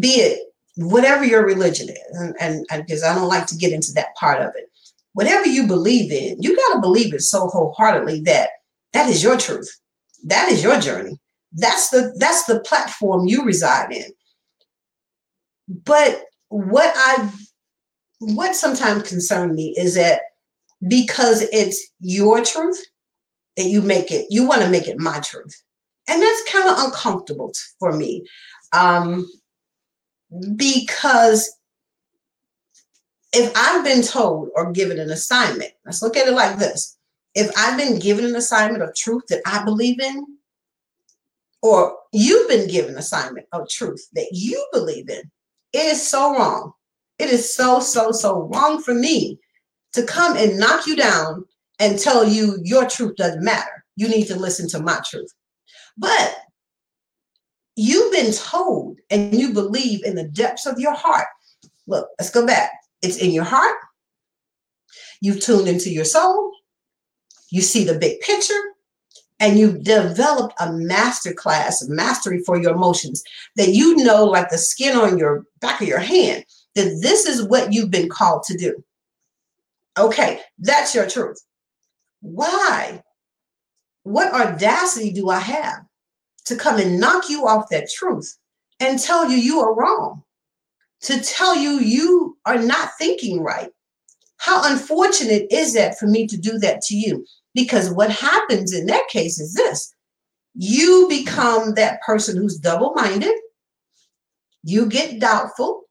Be 0.00 0.08
it 0.08 0.40
whatever 0.76 1.24
your 1.24 1.44
religion 1.44 1.88
is, 1.88 2.34
and 2.40 2.66
because 2.70 3.02
I 3.02 3.14
don't 3.14 3.28
like 3.28 3.46
to 3.46 3.56
get 3.56 3.72
into 3.72 3.92
that 3.92 4.14
part 4.16 4.40
of 4.40 4.52
it. 4.54 4.70
Whatever 5.14 5.48
you 5.48 5.66
believe 5.66 6.12
in, 6.12 6.40
you 6.40 6.54
got 6.54 6.74
to 6.74 6.80
believe 6.80 7.14
it 7.14 7.22
so 7.22 7.48
wholeheartedly 7.48 8.20
that 8.22 8.50
that 8.92 9.08
is 9.08 9.22
your 9.22 9.36
truth. 9.36 9.70
That 10.24 10.50
is 10.50 10.62
your 10.62 10.78
journey. 10.80 11.18
That's 11.52 11.88
the 11.90 12.14
that's 12.18 12.44
the 12.44 12.60
platform 12.60 13.26
you 13.26 13.44
reside 13.44 13.92
in. 13.92 14.10
But 15.68 16.24
what 16.48 16.92
I 16.96 17.30
what 18.20 18.56
sometimes 18.56 19.08
concern 19.08 19.54
me 19.54 19.74
is 19.76 19.94
that 19.94 20.22
because 20.86 21.42
it's 21.52 21.90
your 22.00 22.44
truth, 22.44 22.84
that 23.56 23.66
you 23.66 23.82
make 23.82 24.10
it, 24.10 24.26
you 24.30 24.46
want 24.46 24.62
to 24.62 24.68
make 24.70 24.88
it 24.88 24.98
my 24.98 25.20
truth. 25.20 25.62
And 26.08 26.22
that's 26.22 26.52
kind 26.52 26.68
of 26.68 26.84
uncomfortable 26.84 27.52
for 27.78 27.92
me. 27.92 28.26
Um, 28.72 29.30
because 30.56 31.50
if 33.32 33.52
I've 33.54 33.84
been 33.84 34.02
told 34.02 34.50
or 34.54 34.72
given 34.72 34.98
an 34.98 35.10
assignment, 35.10 35.72
let's 35.84 36.02
look 36.02 36.16
at 36.16 36.28
it 36.28 36.32
like 36.32 36.58
this. 36.58 36.96
If 37.34 37.50
I've 37.56 37.78
been 37.78 37.98
given 37.98 38.24
an 38.24 38.36
assignment 38.36 38.82
of 38.82 38.94
truth 38.94 39.24
that 39.28 39.42
I 39.46 39.64
believe 39.64 40.00
in, 40.00 40.38
or 41.62 41.96
you've 42.12 42.48
been 42.48 42.68
given 42.68 42.96
assignment 42.96 43.46
of 43.52 43.68
truth 43.68 44.08
that 44.14 44.28
you 44.32 44.66
believe 44.72 45.08
in, 45.10 45.30
it 45.72 45.84
is 45.84 46.06
so 46.06 46.34
wrong. 46.34 46.72
It 47.18 47.30
is 47.30 47.54
so, 47.54 47.80
so, 47.80 48.12
so 48.12 48.48
wrong 48.52 48.82
for 48.82 48.94
me 48.94 49.38
to 49.92 50.02
come 50.04 50.36
and 50.36 50.58
knock 50.58 50.86
you 50.86 50.96
down 50.96 51.44
and 51.78 51.98
tell 51.98 52.26
you 52.26 52.58
your 52.62 52.88
truth 52.88 53.16
doesn't 53.16 53.44
matter. 53.44 53.84
You 53.96 54.08
need 54.08 54.26
to 54.28 54.38
listen 54.38 54.68
to 54.70 54.80
my 54.80 55.00
truth. 55.08 55.32
But 55.96 56.36
you've 57.76 58.12
been 58.12 58.32
told 58.32 58.98
and 59.10 59.34
you 59.34 59.52
believe 59.52 60.04
in 60.04 60.14
the 60.14 60.24
depths 60.28 60.66
of 60.66 60.78
your 60.78 60.94
heart. 60.94 61.26
Look, 61.86 62.08
let's 62.18 62.30
go 62.30 62.46
back. 62.46 62.70
It's 63.02 63.16
in 63.16 63.32
your 63.32 63.44
heart. 63.44 63.76
You've 65.20 65.40
tuned 65.40 65.68
into 65.68 65.90
your 65.90 66.04
soul. 66.04 66.52
You 67.50 67.62
see 67.62 67.84
the 67.84 67.98
big 67.98 68.20
picture 68.20 68.60
and 69.40 69.58
you've 69.58 69.84
developed 69.84 70.54
a 70.60 70.72
master 70.72 71.32
class 71.32 71.86
mastery 71.88 72.42
for 72.44 72.60
your 72.60 72.74
emotions 72.74 73.22
that 73.56 73.70
you 73.70 73.96
know, 73.96 74.24
like 74.24 74.50
the 74.50 74.58
skin 74.58 74.96
on 74.96 75.18
your 75.18 75.44
back 75.60 75.80
of 75.80 75.88
your 75.88 76.00
hand, 76.00 76.44
that 76.74 76.98
this 77.02 77.26
is 77.26 77.42
what 77.42 77.72
you've 77.72 77.90
been 77.90 78.08
called 78.08 78.42
to 78.44 78.56
do. 78.56 78.82
Okay, 79.98 80.40
that's 80.58 80.94
your 80.94 81.08
truth. 81.08 81.38
Why? 82.20 83.02
What 84.02 84.32
audacity 84.32 85.12
do 85.12 85.28
I 85.28 85.40
have 85.40 85.84
to 86.46 86.56
come 86.56 86.78
and 86.78 86.98
knock 86.98 87.28
you 87.28 87.46
off 87.46 87.68
that 87.70 87.90
truth 87.90 88.36
and 88.80 88.98
tell 88.98 89.30
you 89.30 89.36
you 89.36 89.60
are 89.60 89.74
wrong? 89.74 90.22
To 91.02 91.20
tell 91.20 91.54
you 91.56 91.78
you 91.78 92.36
are 92.44 92.58
not 92.58 92.90
thinking 92.98 93.40
right? 93.40 93.70
How 94.38 94.70
unfortunate 94.70 95.46
is 95.50 95.74
that 95.74 95.98
for 95.98 96.06
me 96.06 96.26
to 96.26 96.36
do 96.36 96.58
that 96.58 96.80
to 96.82 96.96
you? 96.96 97.24
Because 97.58 97.90
what 97.90 98.12
happens 98.12 98.72
in 98.72 98.86
that 98.86 99.08
case 99.08 99.40
is 99.40 99.52
this 99.52 99.92
you 100.54 101.06
become 101.08 101.74
that 101.74 102.00
person 102.02 102.36
who's 102.36 102.56
double 102.56 102.92
minded, 102.94 103.34
you 104.62 104.86
get 104.86 105.18
doubtful, 105.18 105.82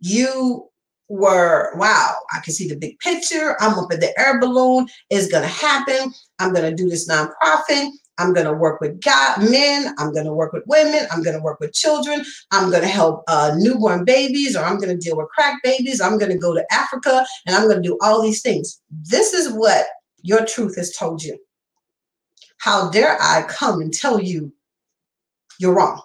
you 0.00 0.68
were 1.08 1.72
wow, 1.76 2.16
I 2.34 2.40
can 2.40 2.52
see 2.52 2.66
the 2.68 2.74
big 2.74 2.98
picture. 2.98 3.56
I'm 3.60 3.78
up 3.78 3.92
in 3.92 4.00
the 4.00 4.18
air 4.18 4.40
balloon. 4.40 4.88
It's 5.10 5.28
to 5.28 5.46
happen. 5.46 6.12
I'm 6.40 6.52
to 6.54 6.74
do 6.74 6.90
this 6.90 7.08
nonprofit. 7.08 7.90
I'm 8.18 8.34
to 8.34 8.52
work 8.52 8.80
with 8.80 9.00
God, 9.00 9.48
men. 9.48 9.94
I'm 9.98 10.12
to 10.12 10.32
work 10.32 10.52
with 10.52 10.64
women. 10.66 11.06
I'm 11.12 11.22
to 11.22 11.38
work 11.38 11.60
with 11.60 11.72
children. 11.72 12.24
I'm 12.50 12.72
to 12.72 12.84
help 12.84 13.22
uh, 13.28 13.54
newborn 13.56 14.04
babies, 14.04 14.56
or 14.56 14.64
I'm 14.64 14.80
to 14.80 14.96
deal 14.96 15.16
with 15.16 15.28
crack 15.28 15.62
babies. 15.62 16.00
I'm 16.00 16.18
to 16.18 16.36
go 16.36 16.52
to 16.52 16.66
Africa 16.72 17.24
and 17.46 17.54
I'm 17.54 17.68
to 17.70 17.80
do 17.80 17.96
all 18.02 18.20
these 18.20 18.42
things. 18.42 18.80
This 18.90 19.32
is 19.32 19.52
what 19.52 19.86
your 20.22 20.44
truth 20.46 20.76
has 20.76 20.96
told 20.96 21.22
you. 21.22 21.38
How 22.58 22.90
dare 22.90 23.16
I 23.20 23.44
come 23.48 23.80
and 23.80 23.92
tell 23.92 24.20
you 24.20 24.52
you're 25.58 25.74
wrong? 25.74 26.00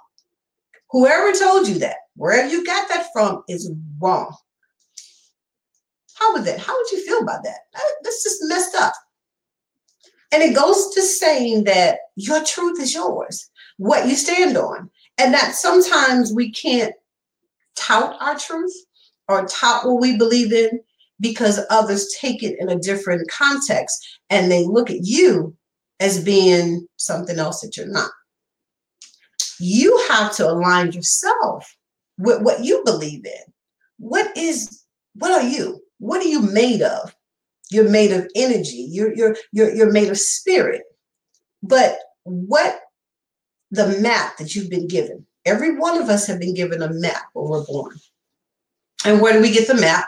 Whoever 0.91 1.37
told 1.37 1.67
you 1.67 1.79
that, 1.79 1.97
wherever 2.15 2.47
you 2.47 2.65
got 2.65 2.87
that 2.89 3.07
from, 3.11 3.43
is 3.49 3.71
wrong. 3.99 4.35
How 6.13 6.33
would 6.33 6.45
that? 6.45 6.59
How 6.59 6.75
would 6.75 6.91
you 6.91 7.05
feel 7.05 7.19
about 7.19 7.43
that? 7.43 7.59
That's 8.03 8.23
just 8.23 8.39
messed 8.43 8.75
up. 8.75 8.93
And 10.31 10.41
it 10.41 10.55
goes 10.55 10.93
to 10.93 11.01
saying 11.01 11.65
that 11.65 11.99
your 12.15 12.43
truth 12.43 12.79
is 12.79 12.93
yours, 12.93 13.49
what 13.77 14.07
you 14.07 14.15
stand 14.15 14.57
on, 14.57 14.89
and 15.17 15.33
that 15.33 15.55
sometimes 15.55 16.33
we 16.33 16.51
can't 16.51 16.93
tout 17.75 18.15
our 18.19 18.37
truth 18.37 18.73
or 19.27 19.45
tout 19.45 19.85
what 19.85 20.01
we 20.01 20.17
believe 20.17 20.53
in 20.53 20.79
because 21.19 21.59
others 21.69 22.13
take 22.19 22.43
it 22.43 22.57
in 22.59 22.69
a 22.69 22.79
different 22.79 23.29
context 23.29 24.19
and 24.29 24.51
they 24.51 24.63
look 24.63 24.89
at 24.89 25.03
you 25.03 25.55
as 25.99 26.23
being 26.23 26.87
something 26.97 27.39
else 27.39 27.61
that 27.61 27.77
you're 27.77 27.87
not. 27.87 28.11
You 29.59 29.97
have 30.09 30.35
to 30.35 30.49
align 30.49 30.91
yourself 30.91 31.75
with 32.17 32.41
what 32.41 32.63
you 32.63 32.81
believe 32.83 33.25
in. 33.25 33.53
What 33.97 34.35
is, 34.35 34.83
what 35.13 35.31
are 35.31 35.47
you? 35.47 35.81
What 35.99 36.21
are 36.25 36.27
you 36.27 36.41
made 36.41 36.81
of? 36.81 37.15
You're 37.71 37.89
made 37.89 38.11
of 38.11 38.29
energy. 38.35 38.87
You're 38.89 39.15
you're 39.15 39.35
you're 39.51 39.73
you're 39.73 39.91
made 39.91 40.09
of 40.09 40.19
spirit. 40.19 40.83
But 41.63 41.97
what 42.23 42.79
the 43.71 43.99
map 43.99 44.37
that 44.37 44.53
you've 44.53 44.69
been 44.69 44.87
given? 44.87 45.25
Every 45.45 45.77
one 45.77 45.99
of 46.01 46.09
us 46.09 46.27
have 46.27 46.39
been 46.39 46.53
given 46.53 46.81
a 46.81 46.93
map 46.93 47.23
when 47.33 47.49
we're 47.49 47.65
born. 47.65 47.95
And 49.03 49.21
where 49.21 49.33
do 49.33 49.41
we 49.41 49.51
get 49.51 49.67
the 49.67 49.75
map? 49.75 50.05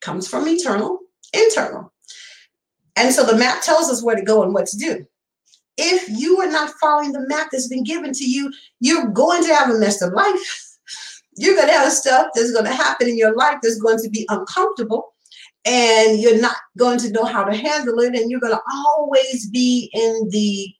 Comes 0.00 0.28
from 0.28 0.46
eternal, 0.46 1.00
internal. 1.32 1.92
And 2.96 3.12
so 3.12 3.24
the 3.24 3.36
map 3.36 3.62
tells 3.62 3.90
us 3.90 4.02
where 4.02 4.16
to 4.16 4.22
go 4.22 4.42
and 4.42 4.54
what 4.54 4.66
to 4.66 4.76
do. 4.76 5.06
If 5.76 6.08
you 6.08 6.40
are 6.40 6.50
not 6.50 6.72
following 6.80 7.12
the 7.12 7.26
map 7.28 7.48
that's 7.52 7.68
been 7.68 7.84
given 7.84 8.12
to 8.12 8.24
you, 8.24 8.52
you're 8.80 9.08
going 9.08 9.44
to 9.44 9.54
have 9.54 9.70
a 9.70 9.78
messed 9.78 10.02
up 10.02 10.14
life. 10.14 10.62
You're 11.38 11.54
going 11.54 11.68
to 11.68 11.74
have 11.74 11.92
stuff 11.92 12.28
that's 12.34 12.52
going 12.52 12.64
to 12.64 12.72
happen 12.72 13.10
in 13.10 13.18
your 13.18 13.36
life 13.36 13.58
that's 13.62 13.78
going 13.78 13.98
to 13.98 14.08
be 14.08 14.24
uncomfortable 14.30 15.12
and 15.66 16.20
you're 16.20 16.40
not 16.40 16.56
going 16.78 16.98
to 17.00 17.10
know 17.10 17.24
how 17.24 17.44
to 17.44 17.54
handle 17.54 17.98
it 17.98 18.14
and 18.14 18.30
you're 18.30 18.40
going 18.40 18.54
to 18.54 18.62
always 18.72 19.50
be 19.50 19.90
in 19.92 20.28
the 20.30 20.72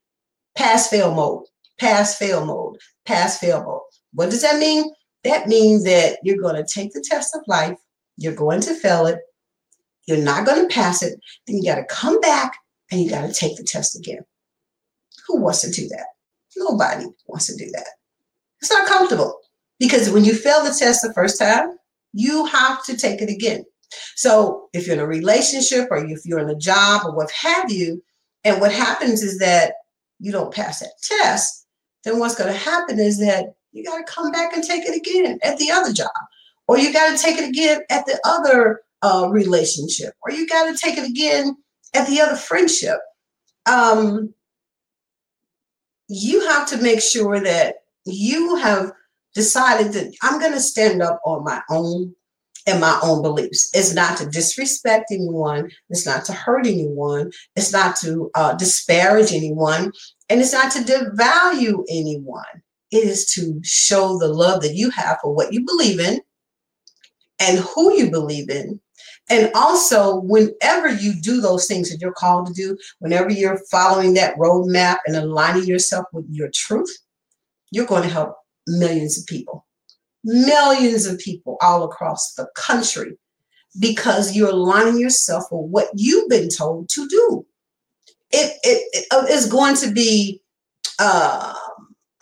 pass 0.57 0.89
fail 0.89 1.15
mode 1.15 1.45
pass 1.79 2.17
fail 2.17 2.47
mode 2.47 2.79
pass 3.05 3.39
fail 3.39 3.63
mode 3.65 3.81
what 4.15 4.31
does 4.31 4.43
that 4.43 4.59
mean 4.59 4.91
that 5.25 5.49
means 5.49 5.85
that 5.85 6.19
you're 6.23 6.41
going 6.41 6.55
to 6.55 6.65
take 6.73 6.93
the 6.93 7.05
test 7.07 7.35
of 7.35 7.43
life 7.49 7.77
you're 8.17 8.35
going 8.35 8.61
to 8.63 8.75
fail 8.75 9.07
it. 9.07 9.19
You're 10.07 10.19
not 10.19 10.47
going 10.47 10.67
to 10.67 10.75
pass 10.75 11.03
it. 11.03 11.19
Then 11.47 11.57
you 11.57 11.65
got 11.65 11.77
to 11.77 11.85
come 11.85 12.21
back 12.21 12.57
and 12.91 13.01
you 13.01 13.11
got 13.11 13.27
to 13.27 13.33
take 13.33 13.57
the 13.57 13.65
test 13.65 13.99
again. 13.99 14.25
Who 15.27 15.41
wants 15.41 15.61
to 15.63 15.71
do 15.71 15.89
that? 15.89 16.07
Nobody 16.57 17.07
wants 17.27 17.47
to 17.47 17.57
do 17.57 17.71
that. 17.73 17.89
It's 18.61 18.71
not 18.71 18.89
comfortable 18.89 19.39
because 19.79 20.11
when 20.11 20.25
you 20.25 20.35
fail 20.35 20.63
the 20.65 20.75
test 20.79 21.03
the 21.03 21.13
first 21.13 21.39
time 21.39 21.77
you 22.17 22.47
have 22.47 22.83
to 22.85 22.97
take 22.97 23.21
it 23.21 23.29
again. 23.29 23.65
So 24.15 24.69
if 24.73 24.87
you're 24.87 24.97
in 24.97 25.03
a 25.03 25.07
relationship 25.07 25.89
or 25.91 25.99
if 25.99 26.25
you're 26.25 26.41
in 26.41 26.49
a 26.49 26.57
job 26.57 27.03
or 27.05 27.15
what 27.15 27.31
have 27.31 27.71
you, 27.71 28.03
and 28.43 28.61
what 28.61 28.73
happens 28.73 29.23
is 29.23 29.39
that 29.39 29.75
you 30.19 30.33
don't 30.33 30.55
pass 30.55 30.81
that 30.81 30.93
test, 31.03 31.67
then 32.05 32.19
what's 32.19 32.35
going 32.35 32.51
to 32.51 32.59
happen 32.59 32.99
is 32.99 33.19
that 33.19 33.55
you 33.73 33.85
got 33.85 33.99
to 33.99 34.13
come 34.13 34.31
back 34.33 34.55
and 34.55 34.65
take 34.65 34.85
it 34.87 34.97
again 34.97 35.39
at 35.43 35.59
the 35.59 35.71
other 35.71 35.93
job 35.93 36.11
or 36.69 36.79
you 36.79 36.93
got 36.93 37.17
to 37.17 37.23
take 37.23 37.39
it 37.39 37.49
again 37.49 37.83
at 37.91 38.07
the 38.07 38.19
other 38.25 38.81
uh, 39.03 39.29
relationship, 39.31 40.15
or 40.23 40.33
you 40.33 40.47
got 40.49 40.71
to 40.71 40.79
take 40.79 40.99
it 40.99 41.09
again 41.09 41.57
at 41.95 42.07
the 42.09 42.21
other 42.21 42.37
friendship. 42.37 42.99
Um, 43.67 44.35
you 46.09 46.47
have 46.49 46.69
to 46.69 46.79
make 46.79 47.01
sure 47.01 47.41
that 47.41 47.77
you 48.05 48.57
have 48.57 48.93
decided 49.35 49.93
that 49.93 50.15
I'm 50.23 50.41
going 50.41 50.53
to 50.53 50.61
stand 50.61 51.03
up 51.03 51.21
on 51.25 51.45
my 51.45 51.61
own 51.71 52.15
and 52.67 52.81
my 52.81 52.99
own 53.03 53.23
beliefs. 53.23 53.71
It's 53.75 53.95
not 53.95 54.19
to 54.19 54.27
disrespect 54.27 55.07
anyone. 55.13 55.71
It's 55.89 56.07
not 56.07 56.25
to 56.27 56.33
hurt 56.33 56.67
anyone. 56.67 57.31
It's 57.55 57.73
not 57.73 57.97
to 57.97 58.31
uh, 58.35 58.55
disparage 58.55 59.33
anyone. 59.33 59.93
And 60.29 60.41
it's 60.41 60.53
not 60.53 60.73
to 60.73 60.81
devalue 60.81 61.85
anyone. 61.89 62.45
It 62.91 63.05
is 63.05 63.31
to 63.35 63.61
show 63.63 64.19
the 64.19 64.29
love 64.29 64.63
that 64.63 64.75
you 64.75 64.91
have 64.91 65.19
for 65.23 65.33
what 65.33 65.53
you 65.53 65.65
believe 65.65 66.01
in 66.01 66.21
and 67.41 67.59
who 67.59 67.95
you 67.95 68.11
believe 68.11 68.51
in. 68.51 68.81
And 69.29 69.51
also, 69.55 70.21
whenever 70.21 70.89
you 70.89 71.21
do 71.21 71.41
those 71.41 71.67
things 71.67 71.91
that 71.91 72.01
you're 72.01 72.13
called 72.13 72.47
to 72.47 72.53
do, 72.53 72.79
whenever 73.01 73.31
you're 73.31 73.61
following 73.71 74.15
that 74.15 74.37
roadmap 74.37 74.99
and 75.07 75.17
aligning 75.17 75.65
yourself 75.65 76.07
with 76.13 76.27
your 76.31 76.49
truth, 76.55 76.97
you're 77.73 77.87
going 77.87 78.05
to 78.05 78.09
help 78.09 78.37
millions 78.69 79.19
of 79.19 79.27
people, 79.27 79.67
millions 80.23 81.07
of 81.07 81.19
people 81.19 81.57
all 81.61 81.83
across 81.85 82.35
the 82.35 82.47
country 82.55 83.19
because 83.81 84.35
you're 84.35 84.51
aligning 84.51 84.99
yourself 84.99 85.45
with 85.51 85.71
what 85.71 85.89
you've 85.95 86.29
been 86.29 86.49
told 86.49 86.89
to 86.91 87.09
do. 87.09 87.47
It, 88.31 88.57
it, 88.63 88.89
it 88.93 89.07
uh, 89.11 89.51
going 89.51 89.77
to 89.77 89.93
be 89.93 90.41
uh, 90.99 91.55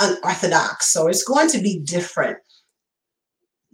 unorthodox 0.00 0.96
or 0.96 1.10
it's 1.10 1.24
going 1.24 1.48
to 1.50 1.58
be 1.58 1.78
different 1.80 2.38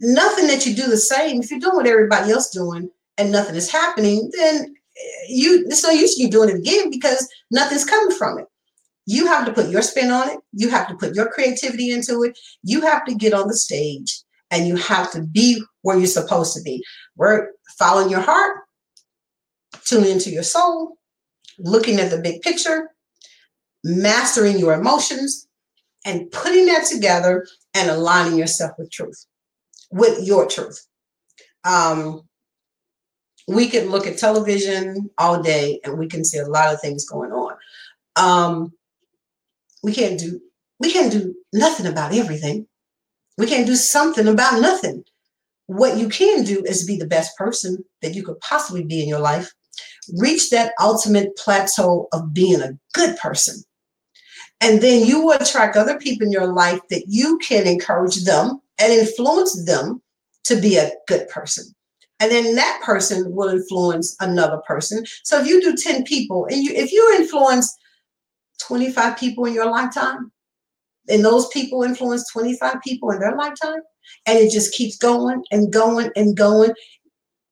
nothing 0.01 0.47
that 0.47 0.65
you 0.65 0.75
do 0.75 0.87
the 0.87 0.97
same. 0.97 1.41
If 1.41 1.51
you're 1.51 1.59
doing 1.59 1.75
what 1.75 1.87
everybody 1.87 2.31
else 2.31 2.49
doing 2.49 2.89
and 3.17 3.31
nothing 3.31 3.55
is 3.55 3.71
happening, 3.71 4.29
then 4.37 4.75
you 5.29 5.63
it's 5.67 5.83
no 5.83 5.91
use 5.91 6.17
you 6.17 6.29
doing 6.29 6.49
it 6.49 6.55
again 6.55 6.89
because 6.89 7.27
nothing's 7.51 7.85
coming 7.85 8.15
from 8.15 8.39
it. 8.39 8.45
You 9.05 9.27
have 9.27 9.45
to 9.45 9.53
put 9.53 9.69
your 9.69 9.81
spin 9.81 10.11
on 10.11 10.29
it. 10.29 10.39
You 10.53 10.69
have 10.69 10.87
to 10.89 10.95
put 10.95 11.15
your 11.15 11.29
creativity 11.29 11.91
into 11.91 12.23
it. 12.23 12.37
You 12.63 12.81
have 12.81 13.05
to 13.05 13.15
get 13.15 13.33
on 13.33 13.47
the 13.47 13.55
stage 13.55 14.21
and 14.49 14.67
you 14.67 14.75
have 14.75 15.11
to 15.11 15.23
be 15.23 15.63
where 15.81 15.97
you're 15.97 16.07
supposed 16.07 16.55
to 16.55 16.61
be. 16.61 16.83
We're 17.15 17.49
following 17.77 18.09
your 18.09 18.19
heart, 18.19 18.57
tuning 19.85 20.11
into 20.11 20.29
your 20.29 20.43
soul, 20.43 20.97
looking 21.57 21.99
at 21.99 22.11
the 22.11 22.19
big 22.19 22.41
picture, 22.41 22.89
mastering 23.83 24.59
your 24.59 24.73
emotions, 24.73 25.47
and 26.05 26.29
putting 26.31 26.65
that 26.67 26.85
together 26.85 27.47
and 27.73 27.89
aligning 27.89 28.37
yourself 28.37 28.71
with 28.77 28.91
truth 28.91 29.25
with 29.91 30.25
your 30.25 30.47
truth. 30.47 30.85
Um, 31.63 32.21
we 33.47 33.67
can 33.67 33.89
look 33.89 34.07
at 34.07 34.17
television 34.17 35.09
all 35.17 35.41
day 35.41 35.79
and 35.83 35.97
we 35.97 36.07
can 36.07 36.23
see 36.23 36.37
a 36.37 36.47
lot 36.47 36.73
of 36.73 36.79
things 36.79 37.05
going 37.05 37.31
on. 37.31 37.55
Um, 38.15 38.73
we 39.83 39.93
can't 39.93 40.19
do 40.19 40.39
we 40.79 40.91
can't 40.91 41.11
do 41.11 41.35
nothing 41.53 41.85
about 41.85 42.13
everything. 42.13 42.67
We 43.37 43.45
can't 43.45 43.67
do 43.67 43.75
something 43.75 44.27
about 44.27 44.59
nothing. 44.59 45.03
What 45.67 45.97
you 45.97 46.09
can 46.09 46.43
do 46.43 46.63
is 46.65 46.85
be 46.85 46.97
the 46.97 47.07
best 47.07 47.37
person 47.37 47.83
that 48.01 48.15
you 48.15 48.23
could 48.23 48.39
possibly 48.39 48.83
be 48.83 49.01
in 49.01 49.07
your 49.07 49.19
life. 49.19 49.51
Reach 50.17 50.49
that 50.49 50.73
ultimate 50.81 51.35
plateau 51.37 52.07
of 52.11 52.33
being 52.33 52.61
a 52.61 52.77
good 52.93 53.15
person. 53.17 53.63
And 54.59 54.81
then 54.81 55.05
you 55.05 55.21
will 55.21 55.37
attract 55.39 55.75
other 55.75 55.97
people 55.97 56.25
in 56.25 56.31
your 56.31 56.51
life 56.51 56.81
that 56.89 57.05
you 57.07 57.37
can 57.39 57.67
encourage 57.67 58.23
them 58.23 58.60
and 58.81 58.91
influence 58.91 59.65
them 59.65 60.01
to 60.45 60.59
be 60.59 60.75
a 60.75 60.91
good 61.07 61.27
person. 61.29 61.65
And 62.19 62.31
then 62.31 62.55
that 62.55 62.81
person 62.83 63.33
will 63.33 63.49
influence 63.49 64.15
another 64.19 64.57
person. 64.67 65.05
So 65.23 65.39
if 65.39 65.47
you 65.47 65.61
do 65.61 65.75
10 65.75 66.03
people 66.03 66.45
and 66.45 66.61
you 66.61 66.71
if 66.73 66.91
you 66.91 67.15
influence 67.17 67.77
25 68.67 69.17
people 69.17 69.45
in 69.45 69.53
your 69.53 69.69
lifetime, 69.69 70.31
and 71.09 71.25
those 71.25 71.47
people 71.47 71.83
influence 71.83 72.29
25 72.31 72.75
people 72.83 73.11
in 73.11 73.19
their 73.19 73.35
lifetime, 73.35 73.81
and 74.27 74.37
it 74.37 74.51
just 74.51 74.73
keeps 74.73 74.97
going 74.97 75.43
and 75.51 75.73
going 75.73 76.11
and 76.15 76.37
going, 76.37 76.73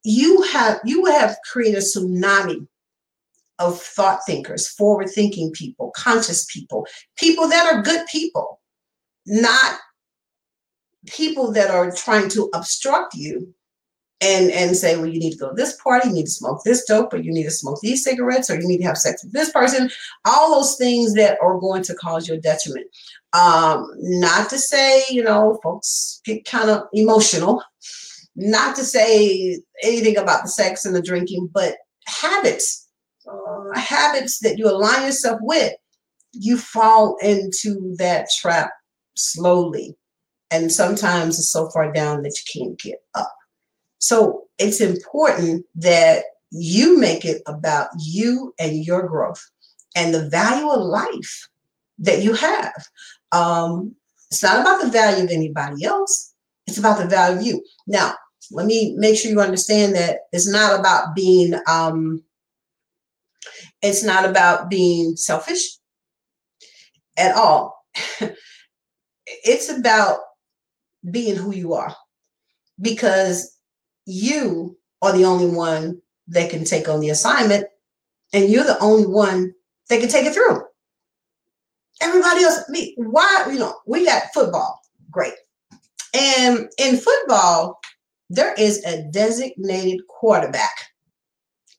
you 0.03 0.41
have 0.43 0.79
you 0.83 1.01
will 1.01 1.19
have 1.19 1.37
created 1.51 1.79
a 1.79 1.81
tsunami 1.81 2.67
of 3.57 3.81
thought 3.81 4.19
thinkers, 4.25 4.67
forward 4.67 5.09
thinking 5.09 5.51
people, 5.51 5.91
conscious 5.95 6.45
people, 6.45 6.87
people 7.17 7.47
that 7.47 7.73
are 7.73 7.81
good 7.81 8.05
people, 8.07 8.61
not 9.25 9.79
people 11.07 11.51
that 11.53 11.69
are 11.69 11.91
trying 11.91 12.29
to 12.29 12.49
obstruct 12.53 13.15
you 13.15 13.53
and 14.21 14.51
and 14.51 14.75
say, 14.75 14.97
well, 14.97 15.07
you 15.07 15.19
need 15.19 15.31
to 15.31 15.37
go 15.37 15.49
to 15.49 15.55
this 15.55 15.77
party, 15.81 16.09
you 16.09 16.13
need 16.13 16.25
to 16.25 16.31
smoke 16.31 16.61
this 16.63 16.83
dope, 16.83 17.13
or 17.13 17.17
you 17.17 17.31
need 17.31 17.45
to 17.45 17.51
smoke 17.51 17.79
these 17.81 18.03
cigarettes, 18.03 18.49
or 18.49 18.59
you 18.59 18.67
need 18.67 18.79
to 18.79 18.83
have 18.83 18.97
sex 18.97 19.23
with 19.23 19.33
this 19.33 19.51
person. 19.51 19.89
All 20.25 20.53
those 20.53 20.75
things 20.75 21.13
that 21.13 21.37
are 21.41 21.59
going 21.59 21.83
to 21.83 21.95
cause 21.95 22.27
you 22.27 22.35
a 22.35 22.37
detriment. 22.37 22.87
Um, 23.33 23.89
not 23.97 24.49
to 24.49 24.57
say, 24.57 25.03
you 25.09 25.23
know, 25.23 25.59
folks 25.63 26.21
get 26.25 26.45
kind 26.45 26.69
of 26.69 26.83
emotional. 26.93 27.63
Not 28.35 28.75
to 28.77 28.83
say 28.83 29.61
anything 29.83 30.17
about 30.17 30.43
the 30.43 30.49
sex 30.49 30.85
and 30.85 30.95
the 30.95 31.01
drinking, 31.01 31.49
but 31.53 31.75
habits, 32.05 32.87
uh, 33.27 33.77
habits 33.77 34.39
that 34.39 34.57
you 34.57 34.67
align 34.67 35.05
yourself 35.05 35.39
with, 35.41 35.73
you 36.31 36.57
fall 36.57 37.17
into 37.21 37.95
that 37.97 38.27
trap 38.39 38.71
slowly 39.15 39.95
and 40.51 40.71
sometimes 40.71 41.37
it's 41.37 41.51
so 41.51 41.69
far 41.69 41.91
down 41.91 42.23
that 42.23 42.37
you 42.37 42.61
can't 42.61 42.79
get 42.79 43.01
up. 43.15 43.33
So 43.99 44.45
it's 44.57 44.81
important 44.81 45.65
that 45.75 46.23
you 46.51 46.97
make 46.97 47.25
it 47.25 47.41
about 47.45 47.89
you 47.99 48.53
and 48.59 48.83
your 48.83 49.07
growth 49.07 49.43
and 49.95 50.13
the 50.13 50.29
value 50.29 50.69
of 50.69 50.81
life 50.81 51.49
that 51.99 52.23
you 52.23 52.33
have. 52.33 52.87
Um, 53.31 53.95
it's 54.31 54.43
not 54.43 54.61
about 54.61 54.81
the 54.81 54.89
value 54.89 55.23
of 55.23 55.31
anybody 55.31 55.85
else, 55.85 56.33
it's 56.67 56.77
about 56.77 56.99
the 56.99 57.07
value 57.07 57.37
of 57.37 57.45
you. 57.45 57.63
Now, 57.87 58.15
let 58.51 58.65
me 58.65 58.95
make 58.97 59.17
sure 59.17 59.29
you 59.29 59.41
understand 59.41 59.95
that 59.95 60.21
it's 60.31 60.49
not 60.49 60.79
about 60.79 61.15
being 61.15 61.53
um, 61.67 62.23
it's 63.81 64.03
not 64.03 64.27
about 64.27 64.69
being 64.69 65.15
selfish 65.15 65.77
at 67.17 67.35
all. 67.35 67.83
it's 69.25 69.69
about 69.69 70.19
being 71.11 71.35
who 71.35 71.53
you 71.53 71.73
are 71.73 71.95
because 72.81 73.57
you 74.05 74.77
are 75.01 75.15
the 75.15 75.25
only 75.25 75.47
one 75.47 76.01
that 76.27 76.49
can 76.49 76.63
take 76.63 76.87
on 76.87 76.99
the 76.99 77.09
assignment 77.09 77.65
and 78.33 78.49
you're 78.49 78.63
the 78.63 78.79
only 78.79 79.07
one 79.07 79.53
that 79.89 79.99
can 79.99 80.09
take 80.09 80.25
it 80.25 80.33
through. 80.33 80.61
Everybody 82.01 82.43
else, 82.43 82.69
me, 82.69 82.93
why, 82.97 83.47
you 83.51 83.59
know, 83.59 83.75
we 83.85 84.05
got 84.05 84.33
football, 84.33 84.79
great. 85.11 85.33
And 86.13 86.69
in 86.77 86.97
football, 86.97 87.79
there 88.29 88.53
is 88.53 88.83
a 88.85 89.03
designated 89.11 90.07
quarterback, 90.07 90.71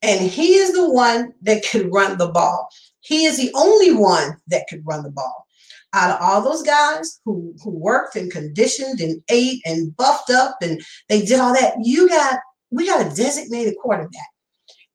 and 0.03 0.21
he 0.21 0.55
is 0.55 0.73
the 0.73 0.91
one 0.91 1.33
that 1.43 1.63
can 1.63 1.91
run 1.91 2.19
the 2.19 2.29
ball. 2.29 2.69
He 3.01 3.25
is 3.25 3.39
the 3.39 3.51
only 3.55 3.93
one 3.93 4.37
that 4.49 4.67
could 4.69 4.83
run 4.85 5.03
the 5.03 5.11
ball 5.11 5.47
out 5.93 6.11
of 6.11 6.23
all 6.23 6.43
those 6.43 6.63
guys 6.63 7.21
who 7.25 7.55
who 7.63 7.71
worked 7.71 8.17
and 8.17 8.31
conditioned 8.31 9.01
and 9.01 9.23
ate 9.31 9.61
and 9.65 9.97
buffed 9.97 10.31
up 10.31 10.57
and 10.63 10.81
they 11.09 11.23
did 11.23 11.41
all 11.41 11.53
that, 11.53 11.75
you 11.83 12.09
got 12.09 12.39
we 12.71 12.87
got 12.87 13.07
a 13.07 13.17
designated 13.17 13.75
quarterback. 13.83 14.29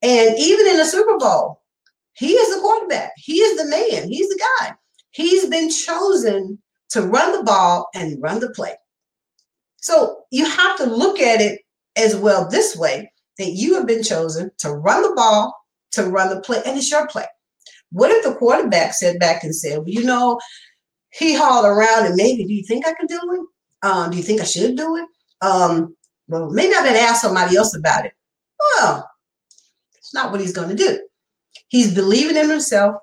And 0.02 0.38
even 0.38 0.68
in 0.68 0.78
the 0.78 0.86
Super 0.86 1.18
Bowl, 1.18 1.62
he 2.14 2.34
is 2.34 2.56
the 2.56 2.62
quarterback. 2.62 3.12
He 3.18 3.36
is 3.36 3.58
the 3.58 3.70
man. 3.70 4.10
He's 4.10 4.30
the 4.30 4.40
guy. 4.60 4.74
He's 5.12 5.48
been 5.48 5.70
chosen 5.70 6.62
to 6.90 7.02
run 7.02 7.34
the 7.34 7.44
ball 7.44 7.88
and 7.94 8.22
run 8.22 8.40
the 8.40 8.50
play. 8.52 8.76
So 9.78 10.24
you 10.32 10.46
have 10.46 10.78
to 10.78 10.86
look 10.86 11.20
at 11.20 11.42
it 11.42 11.62
as 11.96 12.16
well 12.16 12.48
this 12.48 12.76
way 12.76 13.12
that 13.38 13.52
you 13.52 13.76
have 13.76 13.86
been 13.86 14.04
chosen 14.04 14.52
to 14.60 14.72
run 14.72 15.02
the 15.02 15.14
ball, 15.16 15.54
to 15.92 16.04
run 16.06 16.30
the 16.30 16.42
play, 16.42 16.62
and 16.66 16.78
it's 16.78 16.90
your 16.90 17.08
play. 17.08 17.26
What 17.92 18.12
if 18.12 18.24
the 18.24 18.36
quarterback 18.36 18.94
sat 18.94 19.20
back 19.20 19.44
and 19.44 19.56
said, 19.56 19.80
well, 19.80 19.90
you 19.90 20.04
know, 20.04 20.40
he 21.18 21.34
hauled 21.34 21.66
around 21.66 22.06
and 22.06 22.16
maybe, 22.16 22.44
do 22.44 22.54
you 22.54 22.64
think 22.64 22.86
I 22.86 22.94
can 22.94 23.08
do 23.08 23.20
it? 23.32 23.88
Um, 23.88 24.12
do 24.12 24.18
you 24.18 24.24
think 24.24 24.42
I 24.42 24.46
should 24.46 24.76
do 24.76 24.98
it? 24.98 25.06
Um, 25.46 25.96
well, 26.28 26.50
maybe 26.50 26.74
I 26.76 26.82
better 26.82 27.00
ask 27.00 27.22
somebody 27.22 27.56
else 27.56 27.76
about 27.76 28.06
it. 28.06 28.14
Well, 28.60 29.10
it's 29.98 30.14
not 30.14 30.32
what 30.32 30.42
he's 30.42 30.54
going 30.54 30.70
to 30.70 30.76
do. 30.76 31.08
He's 31.68 31.96
believing 31.96 32.36
in 32.36 32.50
himself. 32.50 32.96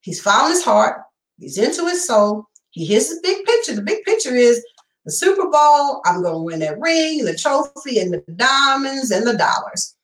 He's 0.00 0.20
following 0.20 0.52
his 0.52 0.64
heart. 0.64 1.02
He's 1.38 1.58
into 1.58 1.86
his 1.86 2.06
soul. 2.06 2.46
He 2.70 2.86
hears 2.86 3.08
the 3.08 3.20
big 3.22 3.44
picture. 3.44 3.74
The 3.74 3.82
big 3.82 4.04
picture 4.04 4.34
is 4.34 4.64
the 5.04 5.12
Super 5.12 5.50
Bowl. 5.50 6.00
I'm 6.06 6.22
going 6.22 6.34
to 6.34 6.38
win 6.38 6.60
that 6.60 6.80
ring, 6.80 7.24
the 7.24 7.36
trophy, 7.36 7.98
and 7.98 8.14
the 8.14 8.22
diamonds 8.36 9.10
and 9.10 9.26
the 9.26 9.36
dollars. 9.36 9.94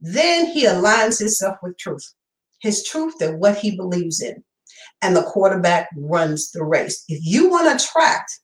Then 0.00 0.46
he 0.46 0.66
aligns 0.66 1.18
himself 1.18 1.56
with 1.62 1.78
truth, 1.78 2.12
his 2.60 2.84
truth 2.84 3.20
and 3.22 3.40
what 3.40 3.56
he 3.56 3.74
believes 3.74 4.20
in 4.20 4.44
and 5.04 5.14
the 5.14 5.22
quarterback 5.22 5.90
runs 5.98 6.50
the 6.50 6.64
race. 6.64 7.04
If 7.08 7.20
you 7.22 7.50
want 7.50 7.68
to 7.68 7.84
attract 7.84 8.40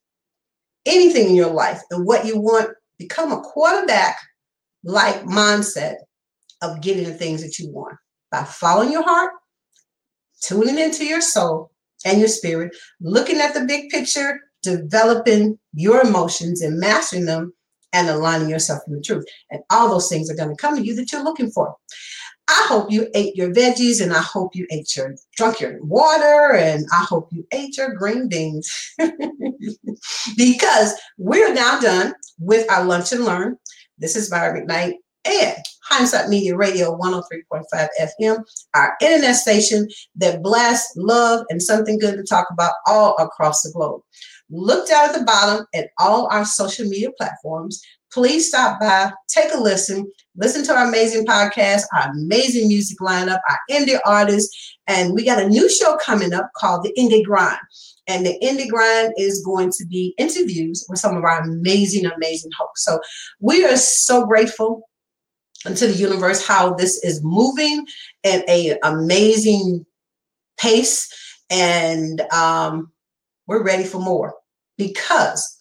anything 0.84 1.30
in 1.30 1.34
your 1.34 1.50
life 1.50 1.80
and 1.90 2.06
what 2.06 2.26
you 2.26 2.38
want 2.38 2.70
become 2.98 3.32
a 3.32 3.40
quarterback 3.40 4.18
like 4.84 5.24
mindset 5.24 5.96
of 6.60 6.82
getting 6.82 7.04
the 7.04 7.14
things 7.14 7.42
that 7.42 7.58
you 7.58 7.70
want 7.70 7.96
by 8.30 8.44
following 8.44 8.92
your 8.92 9.02
heart, 9.02 9.32
tuning 10.42 10.78
into 10.78 11.06
your 11.06 11.22
soul 11.22 11.70
and 12.04 12.18
your 12.18 12.28
spirit, 12.28 12.76
looking 13.00 13.40
at 13.40 13.54
the 13.54 13.64
big 13.64 13.88
picture, 13.88 14.38
developing 14.62 15.58
your 15.72 16.02
emotions 16.02 16.60
and 16.60 16.78
mastering 16.78 17.24
them 17.24 17.54
and 17.94 18.08
aligning 18.08 18.50
yourself 18.50 18.82
in 18.86 18.94
the 18.94 19.00
truth. 19.00 19.24
And 19.50 19.62
all 19.70 19.88
those 19.88 20.10
things 20.10 20.30
are 20.30 20.36
going 20.36 20.50
to 20.50 20.60
come 20.60 20.76
to 20.76 20.84
you 20.84 20.94
that 20.96 21.10
you're 21.10 21.24
looking 21.24 21.50
for. 21.50 21.74
I 22.50 22.66
hope 22.66 22.90
you 22.90 23.08
ate 23.14 23.36
your 23.36 23.52
veggies 23.54 24.02
and 24.02 24.12
I 24.12 24.20
hope 24.20 24.56
you 24.56 24.66
ate 24.72 24.96
your 24.96 25.14
drunk 25.36 25.60
your 25.60 25.80
water 25.84 26.56
and 26.56 26.84
I 26.92 27.04
hope 27.04 27.28
you 27.30 27.46
ate 27.52 27.76
your 27.76 27.94
green 27.94 28.28
beans 28.28 28.68
because 30.36 31.00
we're 31.16 31.54
now 31.54 31.78
done 31.78 32.12
with 32.40 32.68
our 32.68 32.84
lunch 32.84 33.12
and 33.12 33.24
learn. 33.24 33.56
This 33.98 34.16
is 34.16 34.32
Myra 34.32 34.60
McKnight 34.60 34.94
and 35.24 35.58
Hindsight 35.84 36.28
Media 36.28 36.56
Radio 36.56 36.98
103.5 36.98 37.88
FM, 38.00 38.42
our 38.74 38.96
internet 39.00 39.36
station 39.36 39.86
that 40.16 40.42
blasts 40.42 40.92
love 40.96 41.44
and 41.50 41.62
something 41.62 42.00
good 42.00 42.16
to 42.16 42.24
talk 42.24 42.48
about 42.50 42.74
all 42.88 43.14
across 43.20 43.62
the 43.62 43.70
globe. 43.70 44.00
Look 44.50 44.88
down 44.88 45.10
at 45.10 45.16
the 45.16 45.24
bottom 45.24 45.66
at 45.72 45.90
all 46.00 46.26
our 46.32 46.44
social 46.44 46.84
media 46.88 47.10
platforms. 47.16 47.80
Please 48.12 48.48
stop 48.48 48.80
by, 48.80 49.12
take 49.28 49.52
a 49.54 49.58
listen, 49.58 50.10
listen 50.36 50.64
to 50.64 50.74
our 50.74 50.88
amazing 50.88 51.24
podcast, 51.26 51.82
our 51.94 52.10
amazing 52.10 52.66
music 52.66 52.98
lineup, 52.98 53.38
our 53.48 53.58
indie 53.70 54.00
artists, 54.04 54.76
and 54.88 55.14
we 55.14 55.24
got 55.24 55.42
a 55.42 55.48
new 55.48 55.70
show 55.70 55.96
coming 55.98 56.32
up 56.32 56.50
called 56.56 56.82
The 56.84 56.92
Indie 56.98 57.24
Grind. 57.24 57.58
And 58.08 58.26
the 58.26 58.36
Indie 58.42 58.68
Grind 58.68 59.12
is 59.16 59.44
going 59.44 59.70
to 59.70 59.86
be 59.86 60.14
interviews 60.18 60.84
with 60.88 60.98
some 60.98 61.16
of 61.16 61.22
our 61.22 61.40
amazing, 61.42 62.06
amazing 62.06 62.50
hosts. 62.58 62.84
So 62.84 62.98
we 63.38 63.64
are 63.64 63.76
so 63.76 64.26
grateful 64.26 64.88
to 65.64 65.86
the 65.86 65.92
universe 65.92 66.44
how 66.44 66.74
this 66.74 67.02
is 67.04 67.20
moving 67.22 67.86
at 68.24 68.48
a 68.48 68.78
amazing 68.82 69.84
pace 70.58 71.08
and 71.50 72.20
um, 72.32 72.90
we're 73.46 73.62
ready 73.62 73.84
for 73.84 73.98
more 73.98 74.34
because 74.78 75.58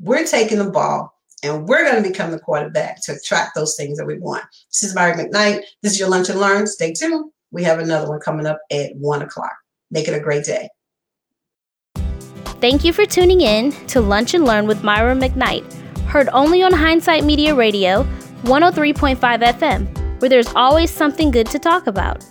we're 0.00 0.24
taking 0.24 0.58
the 0.58 0.70
ball 0.70 1.13
and 1.44 1.68
we're 1.68 1.84
going 1.84 2.02
to 2.02 2.08
become 2.08 2.30
the 2.30 2.38
quarterback 2.38 3.02
to 3.02 3.12
attract 3.12 3.54
those 3.54 3.76
things 3.76 3.98
that 3.98 4.06
we 4.06 4.18
want. 4.18 4.44
This 4.70 4.82
is 4.82 4.94
Myra 4.94 5.16
McKnight. 5.16 5.60
This 5.82 5.92
is 5.92 6.00
your 6.00 6.08
Lunch 6.08 6.30
and 6.30 6.40
Learn. 6.40 6.66
Stay 6.66 6.92
tuned. 6.92 7.30
We 7.52 7.62
have 7.64 7.78
another 7.78 8.08
one 8.08 8.18
coming 8.20 8.46
up 8.46 8.58
at 8.72 8.92
one 8.96 9.22
o'clock. 9.22 9.54
Make 9.90 10.08
it 10.08 10.14
a 10.14 10.20
great 10.20 10.44
day. 10.44 10.68
Thank 12.60 12.82
you 12.82 12.92
for 12.92 13.04
tuning 13.04 13.42
in 13.42 13.72
to 13.88 14.00
Lunch 14.00 14.32
and 14.32 14.46
Learn 14.46 14.66
with 14.66 14.82
Myra 14.82 15.14
McKnight, 15.14 15.70
heard 16.06 16.30
only 16.32 16.62
on 16.62 16.72
Hindsight 16.72 17.24
Media 17.24 17.54
Radio 17.54 18.04
103.5 18.44 19.18
FM, 19.18 20.20
where 20.20 20.30
there's 20.30 20.48
always 20.54 20.90
something 20.90 21.30
good 21.30 21.46
to 21.48 21.58
talk 21.58 21.86
about. 21.86 22.24